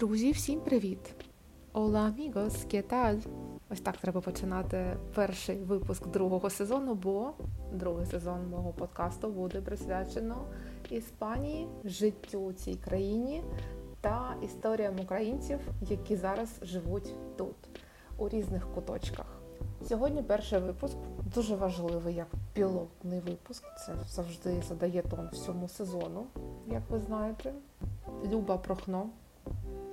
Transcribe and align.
Друзі, 0.00 0.32
всім 0.32 0.60
привіт! 0.60 1.14
Hola 1.72 2.14
amigos, 2.14 2.66
¿qué? 2.66 3.22
Ось 3.70 3.80
так 3.80 3.96
треба 3.96 4.20
починати 4.20 4.96
перший 5.14 5.62
випуск 5.62 6.06
другого 6.06 6.50
сезону, 6.50 6.94
бо 6.94 7.32
другий 7.72 8.06
сезон 8.06 8.48
мого 8.50 8.72
подкасту 8.72 9.28
буде 9.28 9.60
присвячено 9.60 10.44
Іспанії, 10.90 11.68
життю 11.84 12.52
цій 12.52 12.74
країні 12.74 13.44
та 14.00 14.36
історіям 14.42 15.00
українців, 15.00 15.58
які 15.82 16.16
зараз 16.16 16.60
живуть 16.62 17.14
тут, 17.36 17.56
у 18.18 18.28
різних 18.28 18.74
куточках. 18.74 19.26
Сьогодні 19.88 20.22
перший 20.22 20.58
випуск 20.58 20.96
дуже 21.34 21.56
важливий 21.56 22.14
як 22.14 22.28
пілотний 22.52 23.20
випуск. 23.20 23.64
Це 23.86 23.92
завжди 24.08 24.62
задає 24.68 25.02
тон 25.02 25.28
всьому 25.32 25.68
сезону, 25.68 26.26
як 26.66 26.82
ви 26.90 27.00
знаєте. 27.00 27.52
Люба 28.32 28.58
Прохно, 28.58 29.10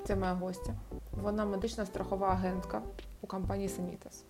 це 0.08 0.16
моя 0.16 0.34
гостя. 0.34 0.74
Вона 1.12 1.46
медична 1.46 1.86
страхова 1.86 2.28
агентка 2.28 2.82
у 3.22 3.28
компанії 3.28 3.70
Sanitas. 3.70 4.24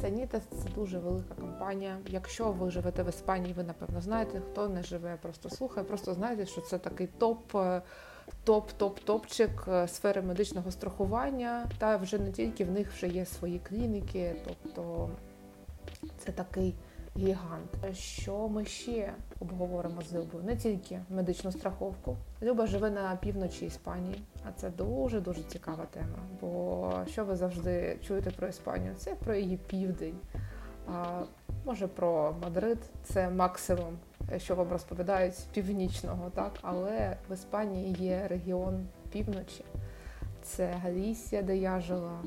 Sanitas– 0.00 0.40
це 0.50 0.68
дуже 0.74 0.98
велика 0.98 1.34
компанія. 1.34 1.98
Якщо 2.06 2.52
ви 2.52 2.70
живете 2.70 3.02
в 3.02 3.08
Іспанії, 3.08 3.54
ви 3.54 3.62
напевно 3.62 4.00
знаєте, 4.00 4.42
хто 4.50 4.68
не 4.68 4.82
живе, 4.82 5.18
просто 5.22 5.50
слухає, 5.50 5.86
просто 5.86 6.14
знаєте, 6.14 6.46
що 6.46 6.60
це 6.60 6.78
такий 6.78 7.06
топ, 7.06 7.56
топ-топ-топчик 8.46 9.86
сфери 9.88 10.22
медичного 10.22 10.70
страхування. 10.70 11.66
Та 11.78 11.96
вже 11.96 12.18
не 12.18 12.32
тільки 12.32 12.64
в 12.64 12.70
них 12.70 12.92
вже 12.92 13.08
є 13.08 13.26
свої 13.26 13.58
клініки, 13.58 14.36
тобто 14.46 15.10
це 16.18 16.32
такий 16.32 16.74
гігант. 17.16 17.94
Що 17.94 18.48
ми 18.48 18.64
ще 18.64 19.12
обговоримо 19.40 20.02
з 20.02 20.14
Любою? 20.14 20.44
Не 20.44 20.56
тільки 20.56 21.00
медичну 21.10 21.52
страховку. 21.52 22.16
Люба 22.42 22.66
живе 22.66 22.90
на 22.90 23.16
півночі 23.16 23.66
Іспанії, 23.66 24.22
а 24.48 24.52
це 24.52 24.70
дуже 24.70 25.20
дуже 25.20 25.42
цікава 25.42 25.84
тема. 25.84 26.18
Бо 26.40 26.92
що 27.06 27.24
ви 27.24 27.36
завжди 27.36 27.98
чуєте 28.06 28.30
про 28.30 28.48
Іспанію? 28.48 28.94
Це 28.96 29.14
про 29.14 29.34
її 29.34 29.56
південь. 29.56 30.16
А, 30.88 31.22
Може 31.64 31.86
про 31.86 32.34
Мадрид, 32.42 32.78
це 33.04 33.30
максимум, 33.30 33.98
що 34.36 34.54
вам 34.54 34.68
розповідають 34.68 35.34
з 35.34 35.42
північного, 35.42 36.30
так 36.30 36.52
але 36.62 37.16
в 37.30 37.34
Іспанії 37.34 37.96
є 37.98 38.26
регіон 38.28 38.86
півночі. 39.12 39.64
Це 40.42 40.66
Галісія, 40.66 41.42
де 41.42 41.56
я 41.56 41.80
жила, 41.80 42.18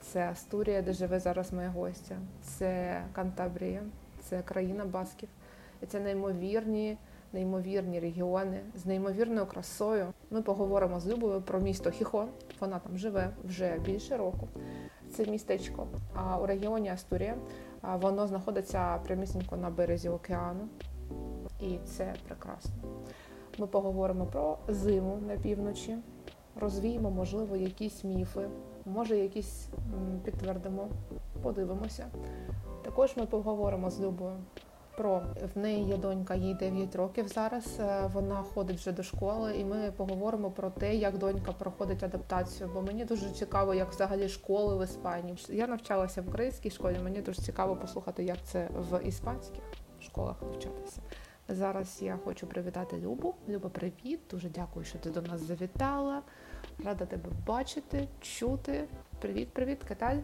це 0.00 0.30
Астурія, 0.30 0.82
де 0.82 0.92
живе 0.92 1.20
зараз 1.20 1.52
моя 1.52 1.68
гостя, 1.68 2.16
це 2.42 3.02
Кантабрія, 3.12 3.82
це 4.30 4.42
країна 4.42 4.84
Басків. 4.84 5.28
І 5.82 5.86
це 5.86 6.00
неймовірні, 6.00 6.98
неймовірні 7.32 8.00
регіони 8.00 8.60
з 8.74 8.86
неймовірною 8.86 9.46
красою. 9.46 10.06
Ми 10.30 10.42
поговоримо 10.42 11.00
з 11.00 11.06
Любою 11.06 11.42
про 11.42 11.60
місто 11.60 11.90
Хіхон. 11.90 12.28
Вона 12.60 12.78
там 12.78 12.98
живе 12.98 13.30
вже 13.44 13.78
більше 13.78 14.16
року. 14.16 14.48
Це 15.10 15.26
містечко. 15.26 15.86
А 16.14 16.38
у 16.38 16.46
регіоні 16.46 16.88
Астурія 16.88 17.34
воно 17.82 18.26
знаходиться 18.26 18.98
прямісінько 18.98 19.56
на 19.56 19.70
березі 19.70 20.08
океану, 20.08 20.68
і 21.60 21.78
це 21.84 22.14
прекрасно. 22.26 22.72
Ми 23.58 23.66
поговоримо 23.66 24.26
про 24.26 24.58
зиму 24.68 25.18
на 25.28 25.36
півночі, 25.36 25.96
розвіємо, 26.60 27.10
можливо, 27.10 27.56
якісь 27.56 28.04
міфи, 28.04 28.48
може, 28.86 29.18
якісь 29.18 29.68
підтвердимо, 30.24 30.88
подивимося. 31.42 32.06
Також 32.82 33.16
ми 33.16 33.26
поговоримо 33.26 33.90
з 33.90 34.00
Любою 34.00 34.36
про 35.00 35.22
в 35.54 35.58
неї 35.58 35.84
є 35.84 35.96
донька, 35.96 36.34
їй 36.34 36.54
9 36.54 36.96
років 36.96 37.28
зараз. 37.28 37.80
Вона 38.12 38.42
ходить 38.42 38.76
вже 38.76 38.92
до 38.92 39.02
школи, 39.02 39.54
і 39.56 39.64
ми 39.64 39.92
поговоримо 39.96 40.50
про 40.50 40.70
те, 40.70 40.94
як 40.94 41.18
донька 41.18 41.52
проходить 41.52 42.02
адаптацію. 42.02 42.70
Бо 42.74 42.82
мені 42.82 43.04
дуже 43.04 43.30
цікаво, 43.30 43.74
як 43.74 43.90
взагалі 43.90 44.28
школи 44.28 44.76
в 44.76 44.84
Іспанії. 44.84 45.36
Я 45.48 45.66
навчалася 45.66 46.22
в 46.22 46.28
українській 46.28 46.70
школі. 46.70 46.98
Мені 47.04 47.20
дуже 47.20 47.42
цікаво 47.42 47.76
послухати, 47.76 48.24
як 48.24 48.38
це 48.44 48.68
в 48.90 49.00
іспанських 49.04 49.62
школах 50.00 50.42
навчатися. 50.42 51.00
Зараз 51.48 51.98
я 52.02 52.18
хочу 52.24 52.46
привітати 52.46 52.96
Любу. 52.98 53.34
Люба, 53.48 53.68
привіт! 53.68 54.20
Дуже 54.30 54.48
дякую, 54.48 54.84
що 54.84 54.98
ти 54.98 55.10
до 55.10 55.22
нас 55.22 55.40
завітала. 55.40 56.22
Рада 56.84 57.06
тебе 57.06 57.30
бачити, 57.46 58.08
чути. 58.20 58.84
Привіт, 59.20 59.48
привіт, 59.52 59.84
Каталь. 59.88 60.16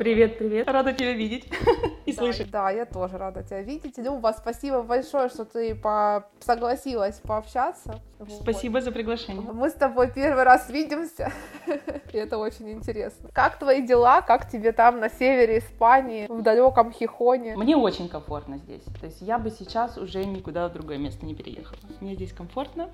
Привет, 0.00 0.38
привет. 0.38 0.66
Рада 0.66 0.94
тебя 0.94 1.12
видеть 1.12 1.44
и 2.06 2.12
да, 2.14 2.18
слышать. 2.22 2.50
Да, 2.50 2.70
я 2.70 2.86
тоже 2.86 3.18
рада 3.18 3.42
тебя 3.42 3.60
видеть. 3.60 3.98
Люба, 3.98 4.34
спасибо 4.34 4.82
большое, 4.82 5.28
что 5.28 5.44
ты 5.44 5.74
по... 5.74 6.24
согласилась 6.38 7.16
пообщаться. 7.16 8.00
Спасибо 8.40 8.76
вот. 8.76 8.84
за 8.84 8.92
приглашение. 8.92 9.42
Мы 9.52 9.68
с 9.68 9.74
тобой 9.74 10.10
первый 10.10 10.44
раз 10.44 10.70
видимся, 10.70 11.30
и 12.14 12.16
это 12.16 12.38
очень 12.38 12.70
интересно. 12.70 13.28
Как 13.34 13.58
твои 13.58 13.86
дела? 13.86 14.22
Как 14.22 14.48
тебе 14.48 14.72
там 14.72 15.00
на 15.00 15.10
севере 15.10 15.58
Испании, 15.58 16.28
в 16.28 16.40
далеком 16.40 16.94
Хихоне? 16.94 17.54
Мне 17.58 17.76
очень 17.76 18.08
комфортно 18.08 18.56
здесь. 18.56 18.84
То 19.00 19.04
есть 19.04 19.20
я 19.20 19.38
бы 19.38 19.50
сейчас 19.50 19.98
уже 19.98 20.24
никуда 20.24 20.68
в 20.68 20.72
другое 20.72 20.96
место 20.96 21.26
не 21.26 21.34
переехала. 21.34 21.78
Мне 22.00 22.14
здесь 22.14 22.32
комфортно. 22.32 22.88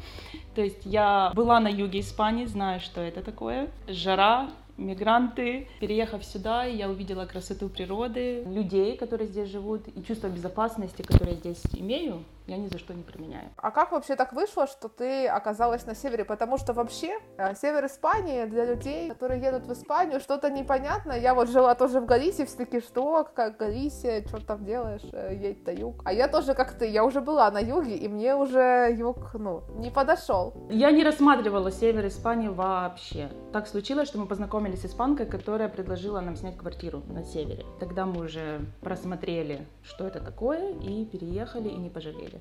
То 0.57 0.61
есть 0.61 0.85
я 0.85 1.31
была 1.37 1.61
на 1.61 1.69
юге 1.69 2.01
Испании, 2.01 2.47
знаю, 2.47 2.81
что 2.81 3.01
это 3.01 3.23
такое. 3.23 3.69
Жара, 3.87 4.49
мигранты. 4.77 5.69
Переехав 5.81 6.25
сюда, 6.25 6.65
я 6.65 6.89
увидела 6.89 7.27
красоту 7.27 7.69
природы, 7.69 8.43
людей, 8.45 8.97
которые 8.97 9.29
здесь 9.29 9.49
живут, 9.49 9.89
и 9.89 10.03
чувство 10.03 10.29
безопасности, 10.29 11.03
которое 11.03 11.33
я 11.33 11.37
здесь 11.37 11.63
имею, 11.75 12.25
я 12.47 12.57
ни 12.57 12.69
за 12.69 12.79
что 12.79 12.95
не 12.95 13.03
применяю. 13.03 13.51
А 13.57 13.71
как 13.71 13.93
вообще 13.93 14.17
так 14.17 14.33
вышло, 14.33 14.67
что 14.67 14.89
ты 14.89 15.27
оказалась 15.27 15.87
на 15.87 15.95
севере? 15.95 16.25
Потому 16.25 16.59
что 16.59 16.73
вообще 16.73 17.19
э, 17.39 17.55
север 17.55 17.87
Испании 17.87 18.45
для 18.45 18.65
людей, 18.65 19.09
которые 19.09 19.43
едут 19.43 19.67
в 19.67 19.73
Испанию, 19.73 20.21
что-то 20.21 20.51
непонятно. 20.51 21.13
Я 21.13 21.35
вот 21.35 21.49
жила 21.51 21.75
тоже 21.75 22.01
в 22.01 22.07
Галисии, 22.07 22.45
все 22.45 22.59
таки 22.59 22.81
что, 22.81 23.29
как 23.35 23.57
Галисия, 23.57 24.25
что 24.27 24.45
там 24.45 24.65
делаешь, 24.65 25.03
э, 25.13 25.35
едь 25.35 25.67
на 25.67 25.71
юг. 25.71 26.03
А 26.05 26.13
я 26.13 26.29
тоже 26.29 26.55
как 26.55 26.73
ты, 26.79 26.87
я 26.87 27.05
уже 27.05 27.21
была 27.21 27.51
на 27.51 27.59
юге, 27.59 27.97
и 27.97 28.09
мне 28.09 28.35
уже 28.37 28.95
юг, 28.97 29.35
ну, 29.35 29.63
не 29.77 29.91
подошел. 29.91 30.55
Я 30.71 30.91
не 30.91 31.03
рассматривала 31.03 31.71
север 31.71 32.07
Испании 32.07 32.49
вообще. 32.49 33.31
Так 33.53 33.67
случилось, 33.67 34.09
что 34.09 34.19
мы 34.19 34.27
познакомились 34.27 34.83
с 34.83 34.87
испанкой, 34.87 35.27
которая 35.27 35.69
предложила 35.69 36.21
нам 36.21 36.37
снять 36.37 36.57
квартиру 36.57 37.03
на 37.09 37.25
севере. 37.25 37.65
Тогда 37.81 38.07
мы 38.07 38.25
уже 38.25 38.61
просмотрели, 38.83 39.67
что 39.83 40.07
это 40.07 40.21
такое, 40.21 40.73
и 40.75 41.05
переехали, 41.05 41.69
и 41.69 41.77
не 41.77 41.91
пожалели. 41.91 42.36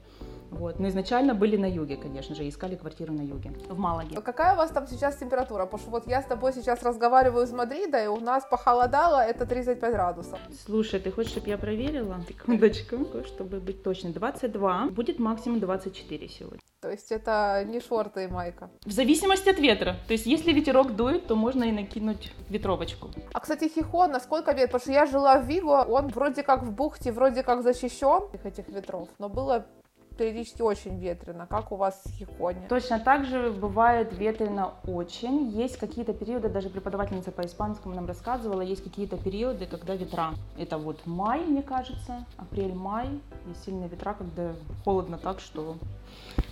Вот. 0.52 0.80
Но 0.80 0.88
изначально 0.88 1.34
были 1.34 1.58
на 1.58 1.66
юге, 1.66 1.98
конечно 1.98 2.36
же, 2.36 2.48
искали 2.48 2.76
квартиру 2.76 3.14
на 3.14 3.22
юге, 3.22 3.52
в 3.68 3.78
Малаге. 3.78 4.22
Какая 4.22 4.54
у 4.54 4.58
вас 4.58 4.72
там 4.72 4.88
сейчас 4.88 5.18
температура? 5.18 5.66
Потому 5.66 5.82
что 5.82 5.92
вот 5.92 6.08
я 6.08 6.22
с 6.22 6.26
тобой 6.26 6.54
сейчас 6.54 6.84
разговариваю 6.84 7.46
из 7.46 7.52
Мадрида, 7.52 8.04
и 8.04 8.08
у 8.08 8.20
нас 8.20 8.46
похолодало, 8.46 9.20
это 9.20 9.46
35 9.46 9.94
градусов. 9.94 10.40
Слушай, 10.66 11.00
ты 11.00 11.12
хочешь, 11.12 11.32
чтобы 11.32 11.50
я 11.50 11.58
проверила? 11.58 12.22
Секундочку, 12.28 12.98
чтобы 13.26 13.60
быть 13.60 13.84
точно. 13.84 14.12
22, 14.12 14.88
будет 14.92 15.20
максимум 15.20 15.60
24 15.60 16.30
сегодня. 16.30 16.60
То 16.82 16.92
есть 16.92 17.12
это 17.12 17.64
не 17.66 17.80
шорты 17.80 18.26
и 18.26 18.28
майка? 18.28 18.70
В 18.86 18.92
зависимости 18.92 19.50
от 19.50 19.58
ветра. 19.58 19.96
То 20.08 20.14
есть 20.14 20.28
если 20.28 20.54
ветерок 20.54 20.96
дует, 20.96 21.26
то 21.26 21.36
можно 21.36 21.64
и 21.64 21.72
накинуть 21.72 22.32
ветровочку. 22.50 23.10
А, 23.34 23.40
кстати, 23.40 23.68
Хихон, 23.68 24.12
насколько 24.12 24.52
ветер? 24.52 24.68
Потому 24.68 24.82
что 24.82 24.92
я 24.92 25.06
жила 25.08 25.40
в 25.40 25.46
Виго, 25.46 25.84
он 25.84 26.10
вроде 26.10 26.44
как 26.44 26.62
в 26.64 26.72
бухте, 26.72 27.12
вроде 27.12 27.42
как 27.42 27.64
защищен 27.64 28.30
этих 28.44 28.68
ветров, 28.70 29.10
но 29.18 29.30
было 29.30 29.66
периодически 30.16 30.62
очень 30.62 31.00
ветрено. 31.00 31.48
Как 31.48 31.72
у 31.72 31.76
вас 31.76 32.02
в 32.06 32.10
Хиконе? 32.12 32.68
Точно 32.68 33.00
так 33.00 33.26
же 33.26 33.52
бывает 33.52 34.18
ветрено 34.18 34.74
очень. 34.88 35.50
Есть 35.50 35.78
какие-то 35.78 36.14
периоды, 36.14 36.50
даже 36.50 36.70
преподавательница 36.70 37.32
по 37.32 37.42
испанскому 37.42 37.96
нам 37.96 38.06
рассказывала, 38.06 38.62
есть 38.62 38.84
какие-то 38.84 39.18
периоды, 39.18 39.66
когда 39.66 39.96
ветра. 39.96 40.34
Это 40.58 40.78
вот 40.78 41.06
май, 41.06 41.42
мне 41.42 41.62
кажется, 41.62 42.26
апрель-май. 42.38 43.08
Есть 43.48 43.66
сильные 43.66 43.90
ветра, 43.90 44.14
когда 44.14 44.54
холодно 44.84 45.18
так, 45.18 45.40
что 45.40 45.78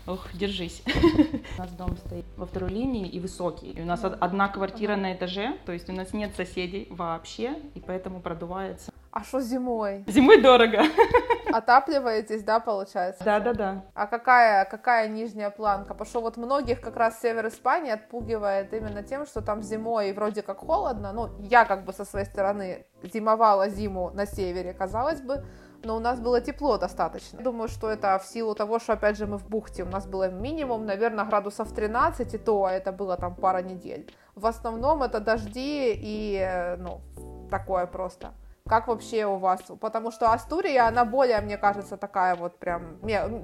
Ох, 0.06 0.28
держись. 0.34 0.84
У 1.58 1.62
нас 1.62 1.72
дом 1.72 1.96
стоит 1.98 2.26
во 2.36 2.46
второй 2.46 2.70
линии 2.72 3.08
и 3.08 3.20
высокий. 3.20 3.72
И 3.72 3.82
у 3.82 3.86
нас 3.86 4.04
одна 4.04 4.50
квартира 4.50 4.98
на 4.98 5.14
этаже, 5.14 5.58
то 5.66 5.72
есть 5.72 5.90
у 5.90 5.94
нас 5.94 6.14
нет 6.14 6.36
соседей 6.36 6.88
вообще, 6.90 7.58
и 7.74 7.80
поэтому 7.80 8.20
продувается. 8.20 8.92
А 9.14 9.24
что 9.24 9.42
зимой? 9.42 10.04
Зимой 10.08 10.42
дорого. 10.42 10.82
Отапливаетесь, 11.54 12.42
да, 12.42 12.60
получается? 12.60 13.24
Да, 13.24 13.40
да, 13.40 13.54
да. 13.54 13.86
А 13.94 14.08
какая, 14.08 14.66
какая 14.66 15.08
нижняя 15.08 15.52
планка? 15.52 15.94
Потому 15.94 16.10
что 16.10 16.22
вот 16.22 16.36
многих 16.36 16.82
как 16.82 16.98
раз 16.98 17.22
север 17.22 17.48
Испании 17.48 17.92
отпугивает 17.92 18.74
именно 18.74 19.04
тем, 19.04 19.28
что 19.28 19.44
там 19.44 19.62
зимой 19.62 20.14
вроде 20.14 20.42
как 20.42 20.58
холодно. 20.58 21.14
Ну, 21.14 21.30
я 21.42 21.66
как 21.66 21.86
бы 21.86 21.94
со 21.94 22.06
своей 22.06 22.26
стороны 22.26 22.88
зимовала 23.04 23.70
зиму 23.70 24.10
на 24.16 24.26
севере, 24.26 24.74
казалось 24.74 25.22
бы, 25.22 25.46
но 25.84 25.96
у 25.96 26.00
нас 26.00 26.20
было 26.20 26.42
тепло 26.42 26.80
достаточно. 26.80 27.40
Думаю, 27.40 27.68
что 27.68 27.92
это 27.92 28.18
в 28.18 28.26
силу 28.26 28.56
того, 28.56 28.80
что, 28.80 28.94
опять 28.94 29.16
же, 29.16 29.28
мы 29.28 29.38
в 29.38 29.48
бухте, 29.48 29.84
у 29.84 29.90
нас 29.90 30.08
было 30.08 30.32
минимум, 30.32 30.88
наверное, 30.88 31.26
градусов 31.26 31.72
13, 31.72 32.34
и 32.34 32.38
то 32.40 32.68
это 32.68 32.92
было 32.92 33.16
там 33.16 33.36
пара 33.36 33.62
недель. 33.62 34.12
В 34.34 34.48
основном 34.48 35.04
это 35.04 35.20
дожди 35.20 35.94
и, 35.96 36.76
ну, 36.80 37.02
такое 37.52 37.86
просто. 37.86 38.34
Как 38.68 38.88
вообще 38.88 39.26
у 39.26 39.36
вас? 39.40 39.62
Потому 39.82 40.10
что 40.10 40.32
Астурия, 40.32 40.88
она 40.88 41.04
более, 41.04 41.42
мне 41.42 41.58
кажется, 41.58 41.98
такая 41.98 42.36
вот 42.36 42.58
прям, 42.60 42.96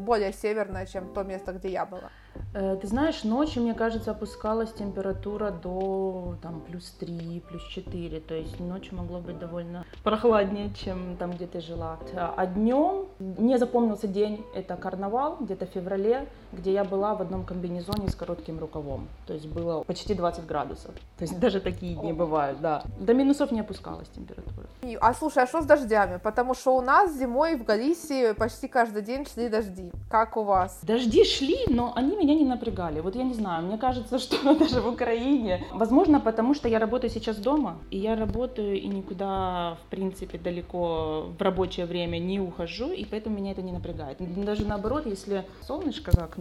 более 0.06 0.32
северная, 0.32 0.86
чем 0.86 1.14
то 1.14 1.24
место, 1.24 1.52
где 1.52 1.70
я 1.70 1.86
была. 1.86 2.10
Э, 2.54 2.78
ты 2.78 2.88
знаешь, 2.88 3.26
ночью, 3.26 3.64
мне 3.64 3.74
кажется, 3.74 4.12
опускалась 4.12 4.72
температура 4.72 5.52
до 5.52 6.38
там, 6.42 6.62
плюс 6.62 6.92
3, 6.92 7.44
плюс 7.50 7.64
4. 7.68 8.20
То 8.22 8.34
есть 8.34 8.62
ночью 8.62 8.98
могло 8.98 9.20
быть 9.20 9.38
довольно 9.38 9.86
прохладнее, 10.06 10.74
чем 10.74 11.18
там, 11.18 11.32
где 11.32 11.48
ты 11.48 11.60
жила. 11.60 12.00
А 12.16 12.46
днем 12.46 13.08
мне 13.20 13.58
запомнился 13.58 14.08
день, 14.08 14.46
это 14.56 14.78
карнавал, 14.78 15.36
где-то 15.42 15.66
в 15.66 15.70
феврале, 15.70 16.30
где 16.52 16.74
я 16.74 16.84
была 16.84 17.16
в 17.16 17.22
одном 17.22 17.46
комбинезоне 17.46 18.10
с 18.10 18.16
коротким 18.16 18.60
рукавом. 18.60 19.08
То 19.28 19.34
есть 19.34 19.48
было 19.48 19.84
почти 19.84 20.14
20 20.14 20.46
градусов. 20.46 20.94
То 21.18 21.24
есть 21.24 21.40
даже 21.40 21.60
такие 21.60 21.96
дни 21.96 22.14
бывают, 22.14 22.62
да. 22.62 22.84
До 23.00 23.14
минусов 23.14 23.52
не 23.52 23.60
опускалась 23.60 24.08
температура. 24.10 24.68
А 25.02 25.14
слушай, 25.14 25.44
а 25.44 25.48
что 25.48 25.62
с 25.62 25.66
дождями? 25.66 26.18
Потому 26.18 26.54
что 26.54 26.76
у 26.76 26.82
нас 26.82 27.16
зимой 27.18 27.56
в 27.56 27.64
Галисии 27.64 28.34
почти 28.34 28.68
каждый 28.68 29.02
день 29.02 29.26
шли 29.26 29.50
дожди. 29.50 29.92
Как 30.10 30.38
у 30.38 30.44
вас? 30.44 30.80
Дожди 30.84 31.24
шли, 31.24 31.58
но 31.68 31.94
они 31.96 32.16
меня 32.16 32.34
не 32.34 32.46
напрягали. 32.46 33.00
Вот 33.02 33.16
я 33.16 33.24
не 33.24 33.34
знаю, 33.34 33.66
мне 33.66 33.78
кажется, 33.78 34.20
что 34.20 34.56
даже 34.56 34.82
в 34.82 34.88
Украине. 34.88 35.64
Возможно, 35.74 36.20
потому 36.20 36.54
что 36.54 36.68
я 36.68 36.80
работаю 36.80 37.12
сейчас 37.12 37.38
дома, 37.38 37.78
и 37.92 37.98
я 37.98 38.16
работаю 38.16 38.80
и 38.80 38.88
никуда, 38.88 39.78
в 39.86 39.90
принципе, 39.90 40.38
далеко 40.38 41.28
в 41.38 41.42
рабочее 41.42 41.86
время 41.86 42.18
не 42.18 42.40
ухожу, 42.40 42.92
и 42.92 43.06
поэтому 43.06 43.38
меня 43.38 43.52
это 43.52 43.62
не 43.62 43.72
напрягает. 43.72 44.18
Даже 44.46 44.66
наоборот, 44.66 45.06
если 45.06 45.46
солнышко 45.62 46.12
за 46.12 46.24
окном, 46.24 46.39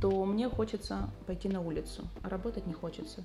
то 0.00 0.24
мне 0.24 0.48
хочется 0.48 1.10
пойти 1.26 1.48
на 1.48 1.60
улицу, 1.60 2.08
а 2.22 2.28
работать 2.28 2.66
не 2.66 2.72
хочется. 2.72 3.22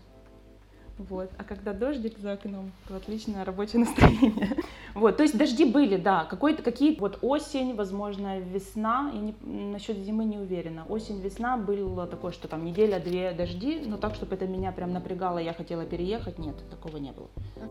Вот. 0.97 1.29
А 1.37 1.43
когда 1.43 1.73
дождик 1.73 2.17
за 2.17 2.33
окном, 2.33 2.71
то 2.87 2.95
отличное 2.95 3.43
рабочее 3.43 3.79
настроение. 3.85 4.57
Вот, 4.93 5.17
то 5.17 5.23
есть 5.23 5.37
дожди 5.37 5.65
были, 5.65 5.97
да, 5.97 6.23
какой-то 6.23 6.63
какие 6.63 6.97
вот 6.97 7.19
осень, 7.21 7.75
возможно, 7.75 8.39
весна, 8.39 9.11
я 9.13 9.19
не, 9.19 9.35
насчет 9.71 9.97
зимы 9.97 10.23
не 10.23 10.37
уверена. 10.37 10.85
Осень, 10.87 11.19
весна 11.19 11.57
было 11.57 12.07
такое, 12.07 12.31
что 12.31 12.47
там 12.47 12.63
неделя-две 12.63 13.33
дожди, 13.33 13.83
но 13.85 13.97
так, 13.97 14.15
чтобы 14.15 14.35
это 14.35 14.47
меня 14.47 14.71
прям 14.71 14.93
напрягало, 14.93 15.39
я 15.39 15.53
хотела 15.53 15.85
переехать, 15.85 16.39
нет, 16.39 16.55
такого 16.69 16.95
не 16.95 17.11
было. 17.11 17.27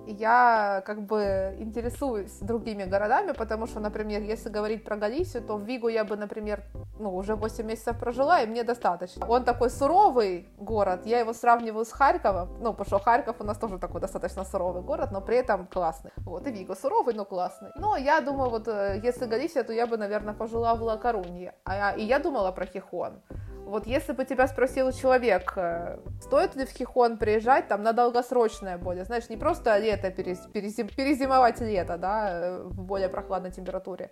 Я 0.06 0.82
как 0.84 1.06
бы 1.06 1.56
интересуюсь 1.58 2.38
другими 2.40 2.84
городами, 2.84 3.32
потому 3.32 3.66
что, 3.66 3.80
например, 3.80 4.20
если 4.20 4.50
говорить 4.50 4.84
про 4.84 4.96
Галисию, 4.96 5.42
то 5.42 5.56
в 5.56 5.64
Вигу 5.64 5.88
я 5.88 6.04
бы, 6.04 6.16
например, 6.16 6.62
ну, 6.98 7.16
уже 7.16 7.36
8 7.36 7.64
месяцев 7.64 7.98
прожила, 7.98 8.42
и 8.42 8.46
мне 8.46 8.64
достаточно. 8.64 9.26
Он 9.26 9.44
такой 9.44 9.70
суровый 9.70 10.46
город, 10.58 11.06
я 11.06 11.20
его 11.20 11.32
сравниваю 11.32 11.86
с 11.86 11.92
Харьковом, 11.92 12.50
ну, 12.60 12.72
потому 12.72 12.86
что 12.86 12.98
Харьков 12.98 13.13
у 13.40 13.44
нас 13.44 13.58
тоже 13.58 13.78
такой 13.78 14.00
достаточно 14.00 14.44
суровый 14.44 14.82
город, 14.82 15.10
но 15.12 15.20
при 15.20 15.36
этом 15.36 15.66
классный. 15.66 16.10
Вот, 16.16 16.46
и 16.46 16.50
Виго 16.50 16.74
суровый, 16.74 17.14
но 17.14 17.24
классный. 17.24 17.70
Но 17.76 17.96
я 17.96 18.20
думаю, 18.20 18.50
вот 18.50 18.68
э, 18.68 19.00
если 19.02 19.26
Галисия, 19.26 19.62
то 19.62 19.72
я 19.72 19.86
бы, 19.86 19.96
наверное, 19.96 20.34
пожила 20.34 20.74
в 20.74 20.82
Ла 20.82 20.96
Корунье. 20.96 21.54
А, 21.64 21.92
и 21.92 22.04
я 22.04 22.18
думала 22.18 22.52
про 22.52 22.66
Хихон. 22.66 23.20
Вот 23.66 23.86
если 23.86 24.12
бы 24.12 24.24
тебя 24.24 24.46
спросил 24.46 24.92
человек, 24.92 25.54
э, 25.56 25.98
стоит 26.20 26.54
ли 26.54 26.66
в 26.66 26.70
Хихон 26.70 27.16
приезжать 27.16 27.68
там 27.68 27.82
на 27.82 27.92
долгосрочное 27.92 28.76
более, 28.76 29.04
знаешь, 29.04 29.30
не 29.30 29.36
просто 29.36 29.78
лето, 29.78 30.10
перезим, 30.10 30.88
перезимовать 30.88 31.60
лето, 31.60 31.96
да, 31.96 32.30
э, 32.30 32.62
в 32.62 32.82
более 32.82 33.08
прохладной 33.08 33.52
температуре, 33.52 34.10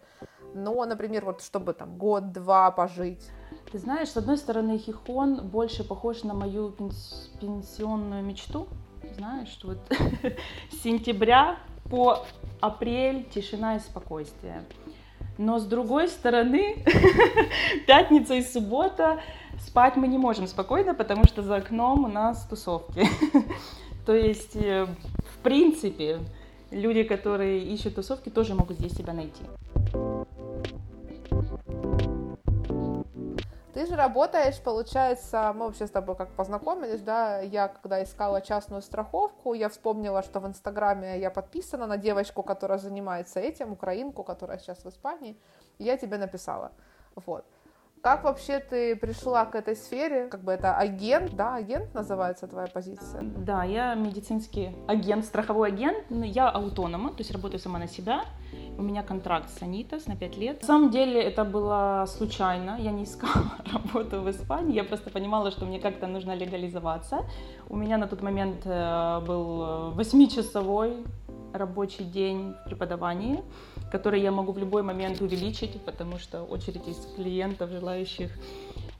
но, 0.54 0.84
например, 0.86 1.24
вот 1.24 1.42
чтобы 1.42 1.74
там 1.74 1.98
год-два 1.98 2.70
пожить. 2.70 3.30
Ты 3.70 3.78
знаешь, 3.78 4.10
с 4.10 4.16
одной 4.16 4.38
стороны, 4.38 4.78
Хихон 4.78 5.48
больше 5.48 5.86
похож 5.86 6.24
на 6.24 6.34
мою 6.34 6.72
пенсионную 7.40 8.22
мечту, 8.22 8.68
знаешь, 9.12 9.58
вот 9.62 9.78
с 10.70 10.82
сентября 10.82 11.58
по 11.90 12.24
апрель 12.60 13.24
тишина 13.34 13.76
и 13.76 13.80
спокойствие. 13.80 14.64
Но 15.38 15.58
с 15.58 15.64
другой 15.64 16.08
стороны, 16.08 16.84
пятница 17.86 18.34
и 18.34 18.42
суббота 18.42 19.20
спать 19.60 19.96
мы 19.96 20.08
не 20.08 20.18
можем 20.18 20.46
спокойно, 20.46 20.94
потому 20.94 21.24
что 21.24 21.42
за 21.42 21.56
окном 21.56 22.04
у 22.04 22.08
нас 22.08 22.46
тусовки. 22.46 23.06
То 24.06 24.14
есть, 24.14 24.56
э, 24.56 24.86
в 24.86 25.38
принципе, 25.42 26.20
люди, 26.70 27.02
которые 27.02 27.62
ищут 27.62 27.94
тусовки, 27.94 28.28
тоже 28.28 28.54
могут 28.54 28.78
здесь 28.78 28.92
себя 28.92 29.12
найти. 29.12 29.44
Ты 33.74 33.86
же 33.86 33.96
работаешь, 33.96 34.60
получается, 34.60 35.50
мы 35.54 35.64
вообще 35.66 35.86
с 35.86 35.90
тобой 35.90 36.14
как 36.14 36.28
познакомились, 36.32 37.00
да, 37.00 37.40
я 37.40 37.68
когда 37.68 38.02
искала 38.02 38.42
частную 38.42 38.82
страховку, 38.82 39.54
я 39.54 39.70
вспомнила, 39.70 40.22
что 40.22 40.40
в 40.40 40.46
Инстаграме 40.46 41.18
я 41.18 41.30
подписана 41.30 41.86
на 41.86 41.96
девочку, 41.96 42.42
которая 42.42 42.78
занимается 42.78 43.40
этим, 43.40 43.72
украинку, 43.72 44.24
которая 44.24 44.58
сейчас 44.58 44.84
в 44.84 44.88
Испании, 44.88 45.38
и 45.78 45.84
я 45.84 45.96
тебе 45.96 46.18
написала, 46.18 46.72
вот. 47.16 47.46
Как 48.02 48.24
вообще 48.24 48.58
ты 48.58 48.96
пришла 48.96 49.44
к 49.44 49.54
этой 49.54 49.76
сфере? 49.76 50.26
Как 50.26 50.42
бы 50.42 50.50
это 50.50 50.76
агент, 50.76 51.36
да, 51.36 51.54
агент 51.54 51.94
называется 51.94 52.48
твоя 52.48 52.66
позиция? 52.66 53.22
Да, 53.22 53.62
я 53.62 53.94
медицинский 53.94 54.74
агент, 54.88 55.24
страховой 55.24 55.68
агент, 55.68 56.04
я 56.10 56.48
аутонома, 56.48 57.10
то 57.10 57.20
есть 57.20 57.30
работаю 57.30 57.60
сама 57.60 57.78
на 57.78 57.86
себя. 57.86 58.24
У 58.76 58.82
меня 58.82 59.04
контракт 59.04 59.50
с 59.50 59.62
Анитас 59.62 60.06
на 60.06 60.16
5 60.16 60.36
лет. 60.36 60.60
На 60.62 60.66
самом 60.66 60.90
деле 60.90 61.22
это 61.22 61.44
было 61.44 62.04
случайно, 62.08 62.76
я 62.80 62.90
не 62.90 63.04
искала 63.04 63.52
работу 63.72 64.20
в 64.20 64.28
Испании, 64.28 64.74
я 64.74 64.82
просто 64.82 65.10
понимала, 65.10 65.52
что 65.52 65.64
мне 65.64 65.78
как-то 65.78 66.08
нужно 66.08 66.34
легализоваться. 66.34 67.20
У 67.68 67.76
меня 67.76 67.98
на 67.98 68.08
тот 68.08 68.20
момент 68.20 68.62
э, 68.64 69.20
был 69.24 69.92
8-часовой 69.92 71.06
рабочий 71.52 72.04
день 72.04 72.54
в 72.60 72.64
преподавании 72.64 73.42
который 73.92 74.22
я 74.22 74.30
могу 74.30 74.52
в 74.52 74.58
любой 74.58 74.82
момент 74.82 75.20
увеличить, 75.20 75.80
потому 75.84 76.18
что 76.18 76.44
очередь 76.44 76.88
из 76.88 76.96
клиентов, 77.16 77.70
желающих 77.70 78.30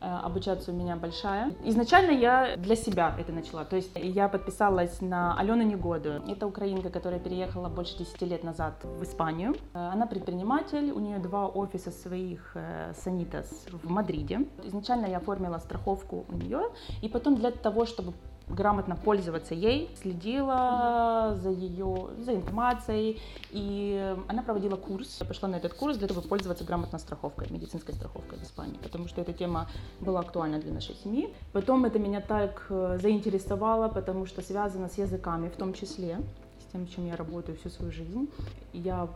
э, 0.00 0.18
обучаться 0.24 0.70
у 0.70 0.74
меня 0.74 0.96
большая. 0.96 1.50
Изначально 1.64 2.10
я 2.10 2.56
для 2.56 2.76
себя 2.76 3.16
это 3.18 3.32
начала, 3.32 3.64
то 3.64 3.76
есть 3.76 3.90
я 3.94 4.28
подписалась 4.28 5.00
на 5.00 5.38
Алену 5.38 5.62
Негоду. 5.62 6.22
Это 6.28 6.46
украинка, 6.46 6.90
которая 6.90 7.20
переехала 7.20 7.68
больше 7.68 7.96
10 7.98 8.22
лет 8.22 8.44
назад 8.44 8.74
в 8.84 9.02
Испанию. 9.02 9.54
Э, 9.72 9.92
она 9.94 10.06
предприниматель, 10.06 10.92
у 10.92 11.00
нее 11.00 11.18
два 11.18 11.46
офиса 11.48 11.90
своих 11.90 12.54
Санитас 13.02 13.48
э, 13.66 13.76
в 13.82 13.90
Мадриде. 13.90 14.40
Изначально 14.64 15.06
я 15.06 15.16
оформила 15.16 15.58
страховку 15.58 16.26
у 16.28 16.36
нее, 16.36 16.60
и 17.00 17.08
потом 17.08 17.36
для 17.36 17.50
того, 17.50 17.86
чтобы 17.86 18.12
грамотно 18.52 18.96
пользоваться 18.96 19.54
ей, 19.54 19.90
следила 20.00 21.36
за 21.42 21.50
ее, 21.50 22.08
за 22.18 22.34
информацией, 22.34 23.20
и 23.50 24.16
она 24.28 24.42
проводила 24.42 24.76
курс, 24.76 25.18
я 25.20 25.26
пошла 25.26 25.48
на 25.48 25.56
этот 25.56 25.74
курс 25.74 25.96
для 25.96 26.08
того, 26.08 26.20
чтобы 26.20 26.28
пользоваться 26.28 26.64
грамотно 26.64 26.98
страховкой, 26.98 27.48
медицинской 27.50 27.94
страховкой 27.94 28.38
в 28.38 28.42
Испании, 28.42 28.78
потому 28.82 29.08
что 29.08 29.20
эта 29.20 29.32
тема 29.32 29.68
была 30.00 30.20
актуальна 30.20 30.58
для 30.58 30.72
нашей 30.72 30.94
семьи. 30.96 31.32
Потом 31.52 31.84
это 31.84 31.98
меня 31.98 32.20
так 32.20 32.66
э, 32.68 32.98
заинтересовало, 33.00 33.88
потому 33.88 34.26
что 34.26 34.42
связано 34.42 34.88
с 34.88 34.98
языками 34.98 35.48
в 35.48 35.56
том 35.56 35.72
числе, 35.72 36.18
с 36.60 36.72
тем, 36.72 36.86
чем 36.86 37.06
я 37.06 37.16
работаю 37.16 37.56
всю 37.58 37.70
свою 37.70 37.92
жизнь. 37.92 38.28
Я 38.72 39.08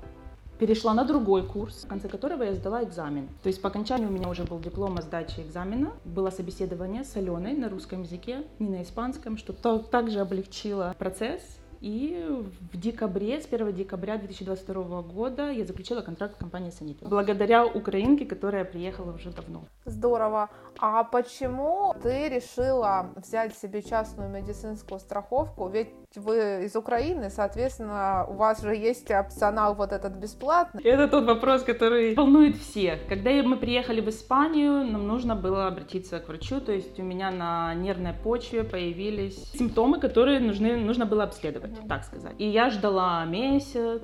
перешла 0.58 0.94
на 0.94 1.04
другой 1.04 1.46
курс, 1.46 1.84
в 1.84 1.88
конце 1.88 2.08
которого 2.08 2.42
я 2.42 2.54
сдала 2.54 2.82
экзамен. 2.82 3.28
То 3.42 3.48
есть 3.48 3.60
по 3.60 3.68
окончанию 3.68 4.08
у 4.08 4.12
меня 4.12 4.28
уже 4.28 4.44
был 4.44 4.58
диплом 4.58 4.96
о 4.98 5.02
сдаче 5.02 5.42
экзамена, 5.42 5.92
было 6.04 6.30
собеседование 6.30 7.04
с 7.04 7.16
Аленой 7.16 7.54
на 7.54 7.68
русском 7.68 8.02
языке, 8.02 8.44
не 8.58 8.68
на 8.68 8.82
испанском, 8.82 9.36
что 9.36 9.52
также 9.78 10.20
облегчило 10.20 10.94
процесс. 10.98 11.42
И 11.80 12.26
в 12.72 12.78
декабре, 12.78 13.40
с 13.40 13.46
1 13.46 13.72
декабря 13.72 14.16
2022 14.16 15.02
года 15.02 15.50
я 15.50 15.64
заключила 15.64 16.00
контракт 16.00 16.34
с 16.34 16.38
компанией 16.38 16.72
Санита. 16.72 17.06
Благодаря 17.06 17.66
украинке, 17.66 18.24
которая 18.24 18.64
приехала 18.64 19.12
уже 19.12 19.30
давно. 19.30 19.64
Здорово. 19.84 20.50
А 20.78 21.04
почему 21.04 21.94
ты 22.02 22.28
решила 22.28 23.10
взять 23.16 23.56
себе 23.56 23.82
частную 23.82 24.28
медицинскую 24.30 25.00
страховку? 25.00 25.68
Ведь 25.68 25.88
вы 26.14 26.64
из 26.64 26.76
Украины, 26.76 27.30
соответственно, 27.30 28.26
у 28.28 28.34
вас 28.34 28.62
же 28.62 28.74
есть 28.74 29.10
опционал 29.10 29.74
вот 29.74 29.92
этот 29.92 30.14
бесплатный. 30.14 30.82
Это 30.82 31.08
тот 31.08 31.26
вопрос, 31.26 31.62
который 31.62 32.14
волнует 32.14 32.56
всех. 32.56 33.06
Когда 33.08 33.30
мы 33.42 33.56
приехали 33.56 34.00
в 34.00 34.08
Испанию, 34.08 34.84
нам 34.84 35.06
нужно 35.06 35.34
было 35.36 35.66
обратиться 35.66 36.18
к 36.20 36.28
врачу, 36.28 36.60
то 36.60 36.72
есть 36.72 36.98
у 36.98 37.02
меня 37.02 37.30
на 37.30 37.74
нервной 37.74 38.12
почве 38.12 38.64
появились 38.64 39.52
симптомы, 39.52 40.00
которые 40.00 40.40
нужны, 40.40 40.76
нужно 40.76 41.06
было 41.06 41.24
обследовать, 41.24 41.65
mm-hmm. 41.68 41.88
так 41.88 42.04
сказать. 42.04 42.34
И 42.38 42.48
я 42.48 42.70
ждала 42.70 43.24
месяц, 43.24 44.02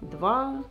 два, 0.00 0.62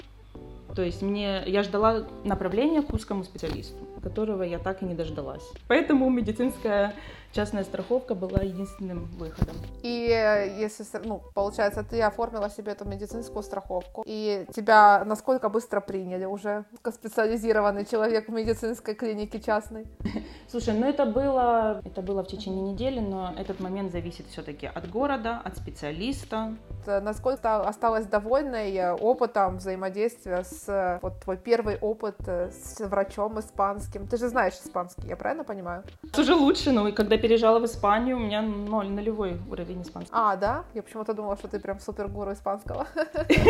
то 0.75 0.83
есть 0.83 1.01
мне, 1.01 1.43
я 1.45 1.63
ждала 1.63 2.05
направления 2.23 2.81
к 2.81 2.93
узкому 2.93 3.23
специалисту, 3.23 3.77
которого 4.03 4.43
я 4.43 4.59
так 4.59 4.81
и 4.81 4.85
не 4.85 4.93
дождалась. 4.93 5.47
Поэтому 5.67 6.09
медицинская 6.09 6.93
частная 7.31 7.63
страховка 7.63 8.15
была 8.15 8.39
единственным 8.41 9.05
выходом. 9.17 9.55
И 9.83 10.07
э, 10.09 10.59
если, 10.59 10.85
ну, 11.03 11.21
получается, 11.33 11.83
ты 11.83 12.01
оформила 12.01 12.49
себе 12.49 12.71
эту 12.71 12.85
медицинскую 12.85 13.43
страховку, 13.43 14.03
и 14.05 14.45
тебя 14.53 15.03
насколько 15.05 15.49
быстро 15.49 15.79
приняли 15.79 16.25
уже 16.25 16.65
специализированный 16.83 17.85
человек 17.85 18.29
в 18.29 18.31
медицинской 18.31 18.95
клинике 18.95 19.39
частной? 19.39 19.85
Слушай, 20.47 20.73
ну 20.73 20.87
это 20.87 21.05
было, 21.05 21.81
это 21.85 22.01
было 22.01 22.23
в 22.23 22.27
течение 22.27 22.73
недели, 22.73 22.99
но 22.99 23.33
этот 23.37 23.59
момент 23.59 23.91
зависит 23.91 24.25
все-таки 24.27 24.65
от 24.65 24.89
города, 24.89 25.41
от 25.43 25.57
специалиста. 25.57 26.55
Насколько 26.85 27.61
осталась 27.61 28.05
довольной 28.07 28.73
э, 28.75 28.93
опытом 28.93 29.57
взаимодействия 29.57 30.43
с 30.43 30.99
вот 31.01 31.19
твой 31.19 31.37
первый 31.37 31.77
опыт 31.77 32.15
э, 32.25 32.49
с 32.51 32.79
врачом 32.79 33.39
испанским? 33.39 34.07
Ты 34.07 34.17
же 34.17 34.27
знаешь 34.29 34.55
испанский, 34.55 35.07
я 35.07 35.15
правильно 35.15 35.43
понимаю? 35.43 35.83
Уже 36.17 36.33
лучше, 36.33 36.71
но 36.71 36.91
когда 36.91 37.18
переезжала 37.19 37.59
в 37.59 37.65
Испанию, 37.65 38.17
у 38.17 38.19
меня 38.19 38.41
ноль, 38.41 38.87
нулевой 38.87 39.39
уровень 39.49 39.81
испанского. 39.81 40.31
А, 40.31 40.35
да? 40.35 40.63
Я 40.73 40.81
почему-то 40.81 41.13
думала, 41.13 41.37
что 41.37 41.47
ты 41.47 41.59
прям 41.59 41.79
супер 41.79 42.07
гуру 42.07 42.33
испанского. 42.33 42.87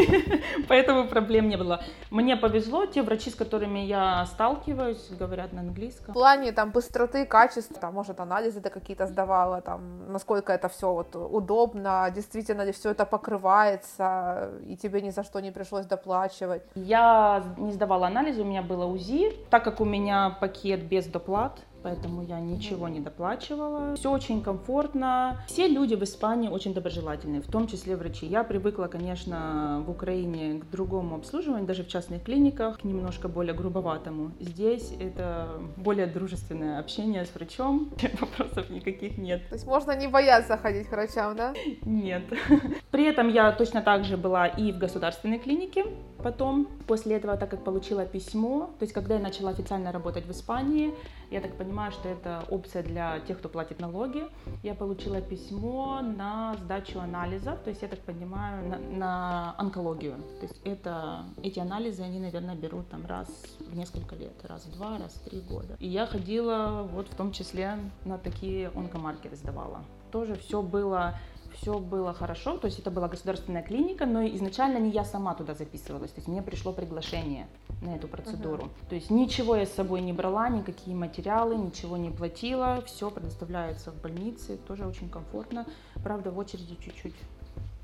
Поэтому 0.67 1.07
проблем 1.07 1.49
не 1.49 1.57
было. 1.57 1.81
Мне 2.11 2.35
повезло, 2.35 2.85
те 2.85 3.01
врачи, 3.01 3.29
с 3.29 3.35
которыми 3.35 3.79
я 3.79 4.25
сталкиваюсь, 4.25 5.09
говорят 5.19 5.53
на 5.53 5.61
английском. 5.61 6.13
В 6.13 6.13
плане 6.13 6.51
там 6.51 6.71
быстроты, 6.71 7.25
качества, 7.25 7.77
там, 7.79 7.93
может, 7.93 8.19
анализы 8.19 8.61
ты 8.61 8.69
какие-то 8.69 9.07
сдавала, 9.07 9.61
там, 9.61 10.11
насколько 10.11 10.53
это 10.53 10.69
все 10.69 10.91
вот 10.91 11.15
удобно, 11.15 12.11
действительно 12.15 12.63
ли 12.63 12.71
все 12.71 12.91
это 12.91 13.05
покрывается, 13.05 14.51
и 14.67 14.75
тебе 14.75 15.01
ни 15.01 15.11
за 15.11 15.23
что 15.23 15.39
не 15.39 15.51
пришлось 15.51 15.85
доплачивать. 15.85 16.63
Я 16.75 17.43
не 17.57 17.71
сдавала 17.71 18.07
анализы, 18.07 18.41
у 18.41 18.45
меня 18.45 18.61
было 18.61 18.85
УЗИ, 18.85 19.33
так 19.49 19.63
как 19.63 19.81
у 19.81 19.85
меня 19.85 20.37
пакет 20.39 20.83
без 20.83 21.05
доплат, 21.05 21.59
поэтому 21.83 22.23
я 22.23 22.39
ничего 22.39 22.87
не 22.87 22.99
доплачивала. 22.99 23.95
Все 23.95 24.11
очень 24.11 24.41
комфортно. 24.41 25.37
Все 25.47 25.67
люди 25.67 25.95
в 25.95 26.03
Испании 26.03 26.49
очень 26.49 26.73
доброжелательные, 26.73 27.41
в 27.41 27.47
том 27.47 27.67
числе 27.67 27.95
врачи. 27.95 28.25
Я 28.25 28.43
привыкла, 28.43 28.87
конечно, 28.87 29.83
в 29.85 29.89
Украине 29.89 30.59
к 30.59 30.69
другому 30.69 31.15
обслуживанию, 31.15 31.67
даже 31.67 31.83
в 31.83 31.87
частных 31.87 32.23
клиниках, 32.23 32.79
к 32.79 32.83
немножко 32.83 33.27
более 33.27 33.53
грубоватому. 33.53 34.31
Здесь 34.39 34.93
это 34.99 35.47
более 35.77 36.07
дружественное 36.07 36.79
общение 36.79 37.25
с 37.25 37.33
врачом, 37.33 37.91
вопросов 38.19 38.69
никаких 38.69 39.17
нет. 39.17 39.47
То 39.49 39.55
есть 39.55 39.67
можно 39.67 39.95
не 39.95 40.07
бояться 40.07 40.57
ходить 40.57 40.87
к 40.87 40.91
врачам, 40.91 41.35
да? 41.35 41.53
Нет. 41.83 42.23
При 42.91 43.05
этом 43.05 43.29
я 43.29 43.51
точно 43.51 43.81
так 43.81 44.03
же 44.03 44.17
была 44.17 44.47
и 44.47 44.71
в 44.71 44.77
государственной 44.77 45.39
клинике, 45.39 45.85
потом, 46.23 46.67
после 46.87 47.15
этого, 47.15 47.37
так 47.37 47.49
как 47.49 47.63
получила 47.63 48.05
письмо, 48.05 48.71
то 48.79 48.83
есть 48.83 48.93
когда 48.93 49.15
я 49.15 49.21
начала 49.21 49.51
официально 49.51 49.91
работать 49.91 50.25
в 50.25 50.31
Испании, 50.31 50.93
я 51.31 51.41
так 51.41 51.55
понимаю, 51.55 51.91
что 51.91 52.09
это 52.09 52.43
опция 52.49 52.83
для 52.83 53.19
тех, 53.21 53.39
кто 53.39 53.49
платит 53.49 53.79
налоги. 53.79 54.23
Я 54.63 54.73
получила 54.73 55.21
письмо 55.21 56.01
на 56.01 56.55
сдачу 56.55 56.99
анализов, 56.99 57.59
то 57.59 57.69
есть 57.69 57.81
я 57.81 57.87
так 57.87 57.99
понимаю, 57.99 58.67
на, 58.67 58.77
на 58.77 59.55
онкологию. 59.57 60.15
То 60.39 60.47
есть 60.47 60.59
это, 60.63 61.25
эти 61.43 61.59
анализы, 61.59 62.01
они, 62.01 62.19
наверное, 62.19 62.55
берут 62.55 62.89
там 62.89 63.05
раз 63.05 63.27
в 63.59 63.75
несколько 63.75 64.15
лет, 64.15 64.33
раз 64.43 64.65
в 64.65 64.73
два, 64.73 64.97
раз 64.97 65.13
в 65.13 65.29
три 65.29 65.41
года. 65.41 65.75
И 65.79 65.87
я 65.87 66.05
ходила 66.05 66.87
вот 66.91 67.07
в 67.07 67.15
том 67.15 67.31
числе 67.31 67.77
на 68.05 68.17
такие 68.17 68.69
онкомаркеры 68.69 69.35
сдавала. 69.35 69.81
Тоже 70.11 70.35
все 70.35 70.61
было 70.61 71.15
все 71.53 71.79
было 71.79 72.13
хорошо, 72.13 72.57
то 72.57 72.67
есть 72.67 72.79
это 72.79 72.91
была 72.91 73.07
государственная 73.07 73.63
клиника, 73.63 74.05
но 74.05 74.25
изначально 74.25 74.77
не 74.77 74.91
я 74.91 75.03
сама 75.03 75.33
туда 75.33 75.53
записывалась, 75.53 76.11
то 76.11 76.17
есть 76.17 76.27
мне 76.27 76.41
пришло 76.41 76.71
приглашение 76.71 77.47
на 77.81 77.95
эту 77.95 78.07
процедуру. 78.07 78.63
Uh-huh. 78.63 78.89
То 78.89 78.95
есть 78.95 79.09
ничего 79.09 79.55
я 79.55 79.65
с 79.65 79.71
собой 79.71 80.01
не 80.01 80.13
брала, 80.13 80.49
никакие 80.49 80.95
материалы, 80.95 81.55
ничего 81.55 81.97
не 81.97 82.09
платила, 82.09 82.81
все 82.85 83.09
предоставляется 83.09 83.91
в 83.91 84.01
больнице, 84.01 84.57
тоже 84.57 84.85
очень 84.85 85.09
комфортно. 85.09 85.65
Правда, 86.03 86.31
в 86.31 86.37
очереди 86.37 86.75
чуть-чуть 86.75 87.15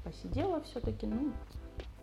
посидела 0.04 0.62
все-таки, 0.62 1.08
ну, 1.08 1.32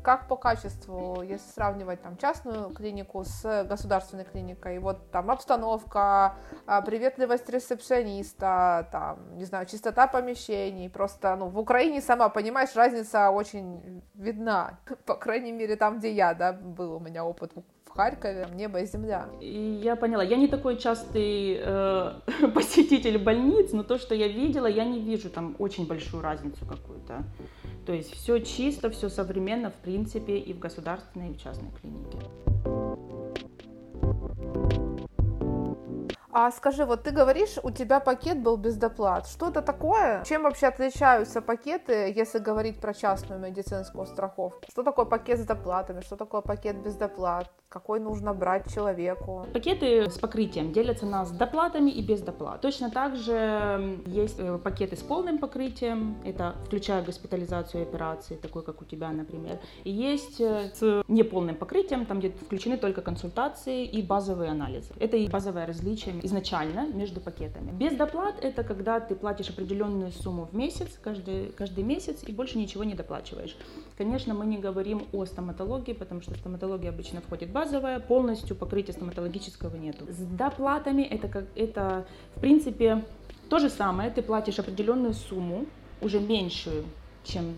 как 0.02 0.26
по 0.26 0.36
качеству, 0.36 1.22
если 1.22 1.48
сравнивать 1.52 2.02
там 2.02 2.16
частную 2.16 2.70
клинику 2.70 3.24
с 3.24 3.64
государственной 3.64 4.24
клиникой, 4.24 4.78
вот 4.80 5.10
там 5.10 5.30
обстановка, 5.30 6.34
а, 6.66 6.82
приветливость 6.82 7.48
ресепшениста, 7.48 8.88
там, 8.90 9.36
не 9.36 9.44
знаю, 9.44 9.66
чистота 9.66 10.08
помещений, 10.08 10.90
просто, 10.90 11.36
ну, 11.36 11.48
в 11.48 11.58
Украине, 11.58 12.00
сама 12.00 12.28
понимаешь, 12.28 12.74
разница 12.74 13.30
очень 13.30 14.02
видна, 14.14 14.78
по 15.06 15.14
крайней 15.14 15.52
мере, 15.52 15.76
там, 15.76 15.98
где 15.98 16.12
я, 16.12 16.34
да, 16.34 16.52
был 16.52 16.94
у 16.94 17.00
меня 17.00 17.24
опыт 17.24 17.52
Харькове, 17.94 18.48
небо 18.54 18.80
и 18.80 18.86
земля. 18.86 19.28
И 19.40 19.80
я 19.82 19.96
поняла, 19.96 20.22
я 20.22 20.36
не 20.36 20.48
такой 20.48 20.76
частый 20.76 21.58
э, 21.60 22.12
посетитель 22.54 23.18
больниц, 23.18 23.72
но 23.72 23.82
то, 23.82 23.98
что 23.98 24.14
я 24.14 24.28
видела, 24.28 24.66
я 24.66 24.84
не 24.84 25.00
вижу 25.00 25.30
там 25.30 25.56
очень 25.58 25.86
большую 25.86 26.22
разницу 26.22 26.64
какую-то. 26.66 27.24
То 27.86 27.92
есть 27.92 28.12
все 28.12 28.38
чисто, 28.40 28.90
все 28.90 29.08
современно, 29.08 29.70
в 29.70 29.74
принципе, 29.74 30.38
и 30.38 30.52
в 30.52 30.58
государственной, 30.58 31.30
и 31.30 31.34
в 31.34 31.42
частной 31.42 31.70
клинике. 31.80 32.18
А 36.34 36.50
скажи, 36.50 36.86
вот 36.86 37.02
ты 37.02 37.10
говоришь, 37.10 37.58
у 37.62 37.70
тебя 37.70 38.00
пакет 38.00 38.42
был 38.42 38.56
без 38.56 38.76
доплат. 38.76 39.26
Что 39.28 39.50
это 39.50 39.60
такое? 39.60 40.24
Чем 40.24 40.44
вообще 40.44 40.68
отличаются 40.68 41.42
пакеты, 41.42 42.10
если 42.16 42.38
говорить 42.38 42.80
про 42.80 42.94
частную 42.94 43.38
медицинскую 43.38 44.06
страховку? 44.06 44.64
Что 44.70 44.82
такое 44.82 45.04
пакет 45.04 45.40
с 45.40 45.44
доплатами? 45.44 46.00
Что 46.00 46.16
такое 46.16 46.40
пакет 46.40 46.76
без 46.82 46.94
доплат? 46.94 47.50
Какой 47.72 48.00
нужно 48.00 48.34
брать 48.34 48.70
человеку? 48.74 49.46
Пакеты 49.54 50.10
с 50.10 50.18
покрытием 50.18 50.72
делятся 50.74 51.06
на 51.06 51.24
с 51.24 51.30
доплатами 51.30 51.90
и 51.90 52.02
без 52.02 52.20
доплат. 52.20 52.60
Точно 52.60 52.90
так 52.90 53.16
же 53.16 53.98
есть 54.04 54.38
э, 54.38 54.58
пакеты 54.58 54.94
с 54.94 55.00
полным 55.00 55.38
покрытием, 55.38 56.16
это 56.22 56.54
включая 56.66 57.02
госпитализацию 57.02 57.80
и 57.82 57.86
операции, 57.86 58.36
такой 58.36 58.62
как 58.62 58.82
у 58.82 58.84
тебя, 58.84 59.10
например. 59.10 59.58
И 59.84 59.90
есть 59.90 60.38
э, 60.38 60.70
с 60.74 61.02
неполным 61.08 61.56
покрытием, 61.56 62.04
там 62.04 62.18
где 62.18 62.28
включены 62.28 62.76
только 62.76 63.00
консультации 63.00 63.86
и 63.86 64.02
базовые 64.02 64.50
анализы. 64.50 64.92
Это 65.00 65.16
и 65.16 65.26
базовое 65.26 65.64
различие 65.64 66.14
изначально 66.26 66.86
между 66.92 67.20
пакетами. 67.20 67.70
Без 67.70 67.94
доплат 67.96 68.34
это 68.44 68.64
когда 68.64 69.00
ты 69.00 69.14
платишь 69.14 69.48
определенную 69.48 70.12
сумму 70.12 70.44
в 70.44 70.54
месяц, 70.54 70.98
каждый, 71.02 71.52
каждый 71.52 71.84
месяц, 71.84 72.22
и 72.26 72.32
больше 72.32 72.58
ничего 72.58 72.84
не 72.84 72.94
доплачиваешь. 72.94 73.56
Конечно, 73.96 74.34
мы 74.34 74.44
не 74.44 74.58
говорим 74.58 75.06
о 75.14 75.24
стоматологии, 75.24 75.94
потому 75.94 76.20
что 76.20 76.34
стоматология 76.34 76.90
обычно 76.90 77.22
входит 77.22 77.50
базовая, 77.62 78.00
полностью 78.00 78.56
покрытия 78.56 78.92
стоматологического 78.92 79.76
нету. 79.76 80.04
С 80.08 80.18
доплатами 80.18 81.02
это, 81.02 81.28
как, 81.28 81.44
это 81.54 82.04
в 82.36 82.40
принципе 82.40 83.04
то 83.48 83.58
же 83.58 83.68
самое, 83.68 84.10
ты 84.10 84.22
платишь 84.22 84.58
определенную 84.58 85.14
сумму, 85.14 85.66
уже 86.00 86.18
меньшую, 86.20 86.84
чем 87.24 87.56